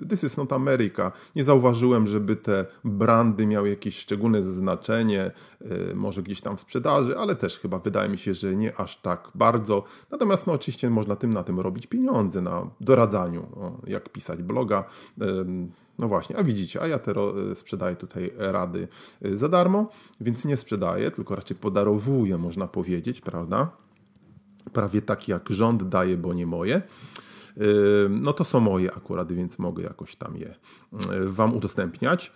E, 0.03 0.07
this 0.09 0.25
is 0.25 0.37
not 0.37 0.53
America. 0.53 1.13
Nie 1.37 1.45
zauważyłem, 1.45 2.07
żeby 2.07 2.37
te 2.37 2.67
brandy 2.85 3.47
miały 3.47 3.69
jakieś 3.69 3.99
szczególne 3.99 4.43
znaczenie, 4.43 5.31
e, 5.61 5.95
może 5.95 6.23
gdzieś 6.23 6.41
tam 6.41 6.57
w 6.57 6.61
sprzedaży, 6.61 7.19
ale 7.19 7.37
też 7.37 7.59
chyba 7.59 7.79
wydaje 7.79 8.09
mi 8.09 8.19
się, 8.19 8.35
że 8.35 8.57
nie 8.57 8.77
aż 8.77 8.97
tak 8.97 9.29
bardzo. 9.35 9.85
Natomiast 10.11 10.47
no 10.47 10.53
oczywiście 10.53 10.91
można 10.91 11.17
tym 11.17 11.33
na 11.33 11.43
tym 11.43 11.61
robić 11.61 11.87
pieniądze, 11.87 12.43
na 12.43 12.71
doradzaniu, 12.81 13.47
jak 13.87 14.09
pisać 14.09 14.43
bloga. 14.43 14.85
No 15.99 16.09
właśnie, 16.09 16.37
a 16.37 16.45
widzicie, 16.45 16.83
a 16.83 16.87
ja 16.87 16.99
teraz 16.99 17.25
sprzedaję 17.55 17.97
tutaj 17.97 18.33
rady 18.37 18.89
y, 19.27 19.37
za 19.37 19.49
darmo, 19.49 19.91
więc 20.21 20.45
nie 20.45 20.57
sprzedaję, 20.57 21.11
tylko 21.11 21.37
raczej 21.37 21.57
podarowuję, 21.57 22.39
można 22.39 22.69
powiedzieć, 22.69 23.21
prawda? 23.21 23.71
Prawie 24.73 25.03
tak 25.03 25.29
jak 25.29 25.51
rząd 25.51 25.89
daje, 25.89 26.17
bo 26.17 26.35
nie 26.35 26.47
moje. 26.47 26.83
Y, 27.59 27.63
no 28.11 28.33
to 28.33 28.45
są 28.45 28.61
moje 28.61 28.95
akurat, 28.95 29.33
więc 29.33 29.59
mogę 29.59 29.83
jakoś 29.83 30.17
tam 30.17 30.37
je 30.37 30.55
Wam 31.27 31.57
udostępniać. 31.57 32.33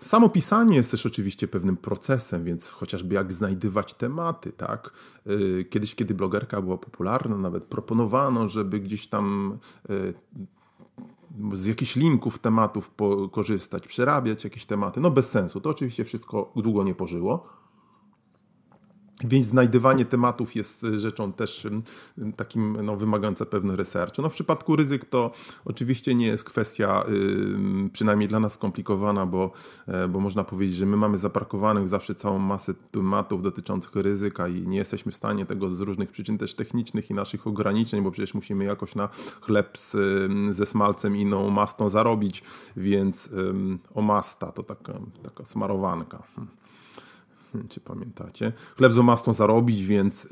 Samo 0.00 0.28
pisanie 0.28 0.76
jest 0.76 0.90
też 0.90 1.06
oczywiście 1.06 1.48
pewnym 1.48 1.76
procesem, 1.76 2.44
więc 2.44 2.70
chociażby 2.70 3.14
jak 3.14 3.32
znajdywać 3.32 3.94
tematy, 3.94 4.52
tak? 4.52 4.90
Kiedyś, 5.70 5.94
kiedy 5.94 6.14
blogerka 6.14 6.62
była 6.62 6.78
popularna, 6.78 7.38
nawet 7.38 7.64
proponowano, 7.64 8.48
żeby 8.48 8.80
gdzieś 8.80 9.08
tam 9.08 9.58
z 11.52 11.66
jakichś 11.66 11.96
linków 11.96 12.38
tematów 12.38 12.90
korzystać, 13.32 13.88
przerabiać 13.88 14.44
jakieś 14.44 14.66
tematy. 14.66 15.00
No 15.00 15.10
bez 15.10 15.30
sensu. 15.30 15.60
To 15.60 15.70
oczywiście 15.70 16.04
wszystko 16.04 16.52
długo 16.56 16.84
nie 16.84 16.94
pożyło. 16.94 17.46
Więc 19.24 19.46
znajdywanie 19.46 20.04
tematów 20.04 20.56
jest 20.56 20.84
y, 20.84 21.00
rzeczą 21.00 21.32
też 21.32 21.64
y, 21.64 21.82
takim 22.36 22.76
no, 22.82 22.96
wymagająca 22.96 23.46
pewny 23.46 23.76
researchu. 23.76 24.22
No, 24.22 24.28
w 24.28 24.32
przypadku 24.32 24.76
ryzyk 24.76 25.04
to 25.04 25.30
oczywiście 25.64 26.14
nie 26.14 26.26
jest 26.26 26.44
kwestia 26.44 27.04
y, 27.86 27.90
przynajmniej 27.90 28.28
dla 28.28 28.40
nas 28.40 28.52
skomplikowana, 28.52 29.26
bo, 29.26 29.50
e, 29.88 30.08
bo 30.08 30.20
można 30.20 30.44
powiedzieć, 30.44 30.76
że 30.76 30.86
my 30.86 30.96
mamy 30.96 31.18
zaparkowanych 31.18 31.88
zawsze 31.88 32.14
całą 32.14 32.38
masę 32.38 32.74
tematów 32.90 33.42
dotyczących 33.42 33.96
ryzyka 33.96 34.48
i 34.48 34.68
nie 34.68 34.78
jesteśmy 34.78 35.12
w 35.12 35.16
stanie 35.16 35.46
tego 35.46 35.70
z 35.70 35.80
różnych 35.80 36.10
przyczyn 36.10 36.38
też 36.38 36.54
technicznych 36.54 37.10
i 37.10 37.14
naszych 37.14 37.46
ograniczeń, 37.46 38.02
bo 38.02 38.10
przecież 38.10 38.34
musimy 38.34 38.64
jakoś 38.64 38.94
na 38.94 39.08
chleb 39.40 39.78
z, 39.78 39.96
ze 40.56 40.66
smalcem 40.66 41.16
i 41.16 41.20
inną 41.20 41.50
mastą 41.50 41.88
zarobić, 41.88 42.42
więc 42.76 43.30
o 43.94 44.02
masta 44.02 44.52
to 44.52 44.62
taka, 44.62 44.92
taka 45.22 45.44
smarowanka. 45.44 46.22
Hmm 47.52 47.68
czy 47.68 47.80
pamiętacie. 47.80 48.52
Chleb 48.76 48.92
z 48.92 48.98
omastą 48.98 49.32
zarobić, 49.32 49.84
więc 49.84 50.28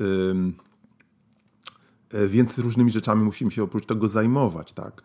więc 2.27 2.57
różnymi 2.57 2.91
rzeczami 2.91 3.23
musimy 3.23 3.51
się 3.51 3.63
oprócz 3.63 3.85
tego 3.85 4.07
zajmować, 4.07 4.73
tak. 4.73 5.01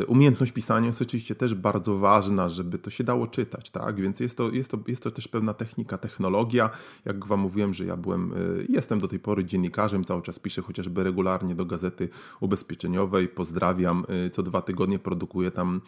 E, 0.00 0.06
umiejętność 0.06 0.52
pisania 0.52 0.86
jest 0.86 1.02
oczywiście 1.02 1.34
też 1.34 1.54
bardzo 1.54 1.98
ważna, 1.98 2.48
żeby 2.48 2.78
to 2.78 2.90
się 2.90 3.04
dało 3.04 3.26
czytać, 3.26 3.70
tak, 3.70 4.00
więc 4.00 4.20
jest 4.20 4.36
to, 4.36 4.50
jest 4.50 4.70
to, 4.70 4.78
jest 4.86 5.02
to 5.02 5.10
też 5.10 5.28
pewna 5.28 5.54
technika, 5.54 5.98
technologia. 5.98 6.70
Jak 7.04 7.26
Wam 7.26 7.40
mówiłem, 7.40 7.74
że 7.74 7.84
ja 7.84 7.96
byłem, 7.96 8.32
e, 8.32 8.36
jestem 8.68 9.00
do 9.00 9.08
tej 9.08 9.18
pory 9.18 9.44
dziennikarzem, 9.44 10.04
cały 10.04 10.22
czas 10.22 10.38
piszę 10.38 10.62
chociażby 10.62 11.04
regularnie 11.04 11.54
do 11.54 11.64
Gazety 11.64 12.08
Ubezpieczeniowej, 12.40 13.28
pozdrawiam, 13.28 14.04
co 14.32 14.42
dwa 14.42 14.62
tygodnie 14.62 14.98
produkuję 14.98 15.50
tam 15.50 15.80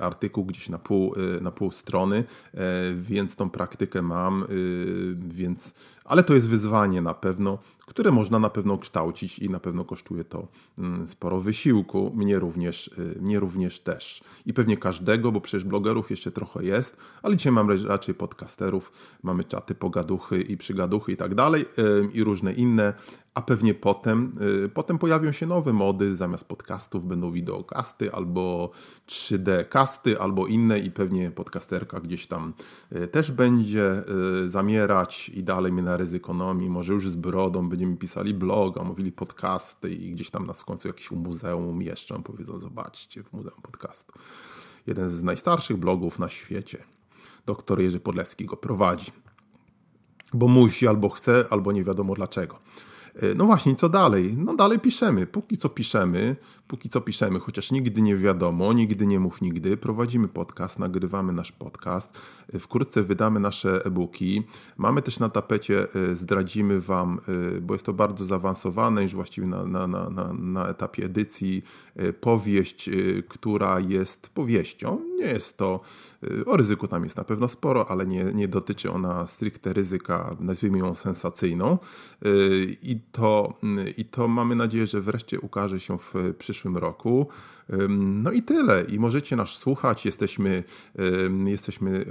artykuł 0.00 0.44
gdzieś 0.44 0.68
na 0.68 0.78
pół, 0.78 1.14
na 1.40 1.50
pół 1.50 1.70
strony, 1.70 2.24
więc 2.96 3.36
tą 3.36 3.50
praktykę 3.50 4.02
mam, 4.02 4.44
więc, 5.28 5.74
ale 6.04 6.22
to 6.22 6.34
jest 6.34 6.48
wyzwanie 6.48 7.02
na 7.02 7.14
pewno, 7.14 7.58
które 7.90 8.10
można 8.10 8.38
na 8.38 8.50
pewno 8.50 8.78
kształcić 8.78 9.38
i 9.38 9.50
na 9.50 9.60
pewno 9.60 9.84
kosztuje 9.84 10.24
to 10.24 10.48
mm, 10.78 11.08
sporo 11.08 11.40
wysiłku, 11.40 12.12
mnie 12.14 12.38
również, 12.38 12.88
y, 12.88 13.22
mnie 13.22 13.40
również 13.40 13.80
też. 13.80 14.20
I 14.46 14.54
pewnie 14.54 14.76
każdego, 14.76 15.32
bo 15.32 15.40
przecież 15.40 15.64
blogerów 15.64 16.10
jeszcze 16.10 16.30
trochę 16.30 16.64
jest, 16.64 16.96
ale 17.22 17.36
dzisiaj 17.36 17.52
mamy 17.52 17.76
raczej 17.76 18.14
podcasterów, 18.14 18.92
mamy 19.22 19.44
czaty 19.44 19.74
pogaduchy 19.74 20.40
i 20.40 20.56
przygaduchy 20.56 21.12
i 21.12 21.16
tak 21.16 21.34
dalej 21.34 21.64
i 22.12 22.24
różne 22.24 22.52
inne 22.52 22.94
a 23.34 23.42
pewnie 23.42 23.74
potem, 23.74 24.32
y, 24.64 24.68
potem 24.68 24.98
pojawią 24.98 25.32
się 25.32 25.46
nowe 25.46 25.72
mody, 25.72 26.14
zamiast 26.14 26.44
podcastów 26.44 27.06
będą 27.06 27.32
wideokasty 27.32 28.12
albo 28.12 28.70
3D 29.06 29.68
kasty 29.68 30.20
albo 30.20 30.46
inne 30.46 30.78
i 30.78 30.90
pewnie 30.90 31.30
podcasterka 31.30 32.00
gdzieś 32.00 32.26
tam 32.26 32.54
y, 32.92 33.08
też 33.08 33.32
będzie 33.32 34.02
y, 34.42 34.48
zamierać 34.48 35.28
i 35.28 35.44
dalej 35.44 35.72
my 35.72 35.82
na 35.82 35.96
ryzykonomii, 35.96 36.70
może 36.70 36.92
już 36.92 37.10
z 37.10 37.16
brodą 37.16 37.68
będziemy 37.68 37.96
pisali 37.96 38.34
bloga, 38.34 38.84
mówili 38.84 39.12
podcasty 39.12 39.94
i 39.94 40.12
gdzieś 40.12 40.30
tam 40.30 40.46
nas 40.46 40.60
w 40.60 40.64
końcu 40.64 40.88
jakiś 40.88 41.10
muzeum 41.10 41.66
umieszczą, 41.66 42.22
powiedzą 42.22 42.58
zobaczcie 42.58 43.22
w 43.22 43.32
Muzeum 43.32 43.62
Podcastu. 43.62 44.12
Jeden 44.86 45.10
z 45.10 45.22
najstarszych 45.22 45.76
blogów 45.76 46.18
na 46.18 46.28
świecie. 46.28 46.84
Doktor 47.46 47.80
Jerzy 47.80 48.00
Podleski 48.00 48.46
go 48.46 48.56
prowadzi. 48.56 49.12
Bo 50.32 50.48
musi, 50.48 50.86
albo 50.86 51.08
chce, 51.08 51.44
albo 51.50 51.72
nie 51.72 51.84
wiadomo 51.84 52.14
dlaczego. 52.14 52.58
No 53.36 53.44
właśnie, 53.44 53.76
co 53.76 53.88
dalej? 53.88 54.34
No 54.38 54.54
dalej 54.54 54.78
piszemy. 54.78 55.26
Póki 55.26 55.56
co 55.58 55.68
piszemy, 55.68 56.36
póki 56.70 56.88
co 56.88 57.00
piszemy, 57.00 57.40
chociaż 57.40 57.70
nigdy 57.70 58.02
nie 58.02 58.16
wiadomo, 58.16 58.72
nigdy 58.72 59.06
nie 59.06 59.20
mów 59.20 59.40
nigdy. 59.40 59.76
Prowadzimy 59.76 60.28
podcast, 60.28 60.78
nagrywamy 60.78 61.32
nasz 61.32 61.52
podcast. 61.52 62.18
Wkrótce 62.60 63.02
wydamy 63.02 63.40
nasze 63.40 63.84
e-booki. 63.84 64.42
Mamy 64.76 65.02
też 65.02 65.18
na 65.18 65.28
tapecie, 65.28 65.86
zdradzimy 66.12 66.80
Wam, 66.80 67.20
bo 67.62 67.74
jest 67.74 67.86
to 67.86 67.92
bardzo 67.92 68.24
zaawansowane, 68.24 69.02
już 69.02 69.14
właściwie 69.14 69.46
na, 69.46 69.66
na, 69.66 69.86
na, 69.86 70.32
na 70.32 70.68
etapie 70.68 71.04
edycji, 71.04 71.62
powieść, 72.20 72.90
która 73.28 73.80
jest 73.80 74.28
powieścią. 74.28 75.00
Nie 75.18 75.26
jest 75.26 75.56
to, 75.56 75.80
o 76.46 76.56
ryzyku 76.56 76.88
tam 76.88 77.04
jest 77.04 77.16
na 77.16 77.24
pewno 77.24 77.48
sporo, 77.48 77.90
ale 77.90 78.06
nie, 78.06 78.24
nie 78.24 78.48
dotyczy 78.48 78.92
ona 78.92 79.26
stricte 79.26 79.72
ryzyka, 79.72 80.36
nazwijmy 80.40 80.78
ją 80.78 80.94
sensacyjną. 80.94 81.78
I 82.82 83.00
to, 83.12 83.58
I 83.96 84.04
to 84.04 84.28
mamy 84.28 84.56
nadzieję, 84.56 84.86
że 84.86 85.00
wreszcie 85.00 85.40
ukaże 85.40 85.80
się 85.80 85.98
w 85.98 86.14
przyszłym 86.60 86.76
roku. 86.76 87.26
No 87.88 88.32
i 88.32 88.42
tyle. 88.42 88.82
I 88.82 88.98
możecie 88.98 89.36
nas 89.36 89.48
słuchać. 89.48 90.04
Jesteśmy, 90.04 90.64
jesteśmy 91.46 91.90
e, 91.90 92.04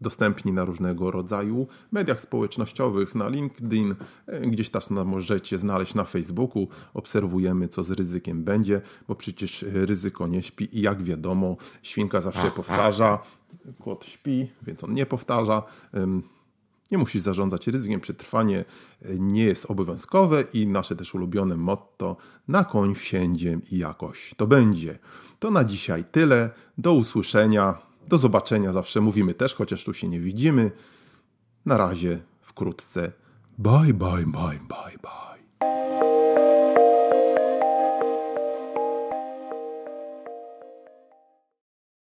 dostępni 0.00 0.52
na 0.52 0.64
różnego 0.64 1.10
rodzaju 1.10 1.66
mediach 1.92 2.20
społecznościowych, 2.20 3.14
na 3.14 3.28
LinkedIn, 3.28 3.94
e, 4.26 4.40
gdzieś 4.40 4.70
też 4.70 4.90
możecie 4.90 5.58
znaleźć 5.58 5.94
na 5.94 6.04
Facebooku. 6.04 6.68
Obserwujemy, 6.94 7.68
co 7.68 7.82
z 7.82 7.90
ryzykiem 7.90 8.44
będzie, 8.44 8.80
bo 9.08 9.14
przecież 9.14 9.64
ryzyko 9.72 10.26
nie 10.26 10.42
śpi 10.42 10.78
i 10.78 10.80
jak 10.80 11.02
wiadomo, 11.02 11.56
świnka 11.82 12.20
zawsze 12.20 12.50
powtarza, 12.50 13.18
kot 13.84 14.04
śpi, 14.04 14.48
więc 14.62 14.84
on 14.84 14.94
nie 14.94 15.06
powtarza. 15.06 15.62
Nie 16.92 16.98
musisz 16.98 17.22
zarządzać 17.22 17.66
ryzykiem, 17.66 18.00
przetrwanie 18.00 18.64
e, 19.02 19.18
nie 19.18 19.44
jest 19.44 19.70
obowiązkowe 19.70 20.44
i 20.52 20.66
nasze 20.66 20.96
też 20.96 21.14
ulubione 21.14 21.56
motto 21.56 22.16
na 22.48 22.64
koń 22.64 22.94
wsiędzie 22.94 23.58
i 23.70 23.78
jakoś 23.78 24.34
to 24.36 24.46
będzie. 24.46 24.98
To 25.38 25.50
na 25.50 25.64
dzisiaj 25.64 26.04
tyle. 26.12 26.50
Do 26.78 26.94
usłyszenia, 26.94 27.78
do 28.08 28.18
zobaczenia. 28.18 28.72
Zawsze 28.72 29.00
mówimy 29.00 29.34
też, 29.34 29.54
chociaż 29.54 29.84
tu 29.84 29.94
się 29.94 30.08
nie 30.08 30.20
widzimy. 30.20 30.70
Na 31.66 31.76
razie, 31.76 32.18
wkrótce. 32.40 33.12
Bye, 33.58 33.94
bye, 33.94 34.26
bye, 34.26 34.58
bye, 34.68 34.98
bye. 35.02 36.11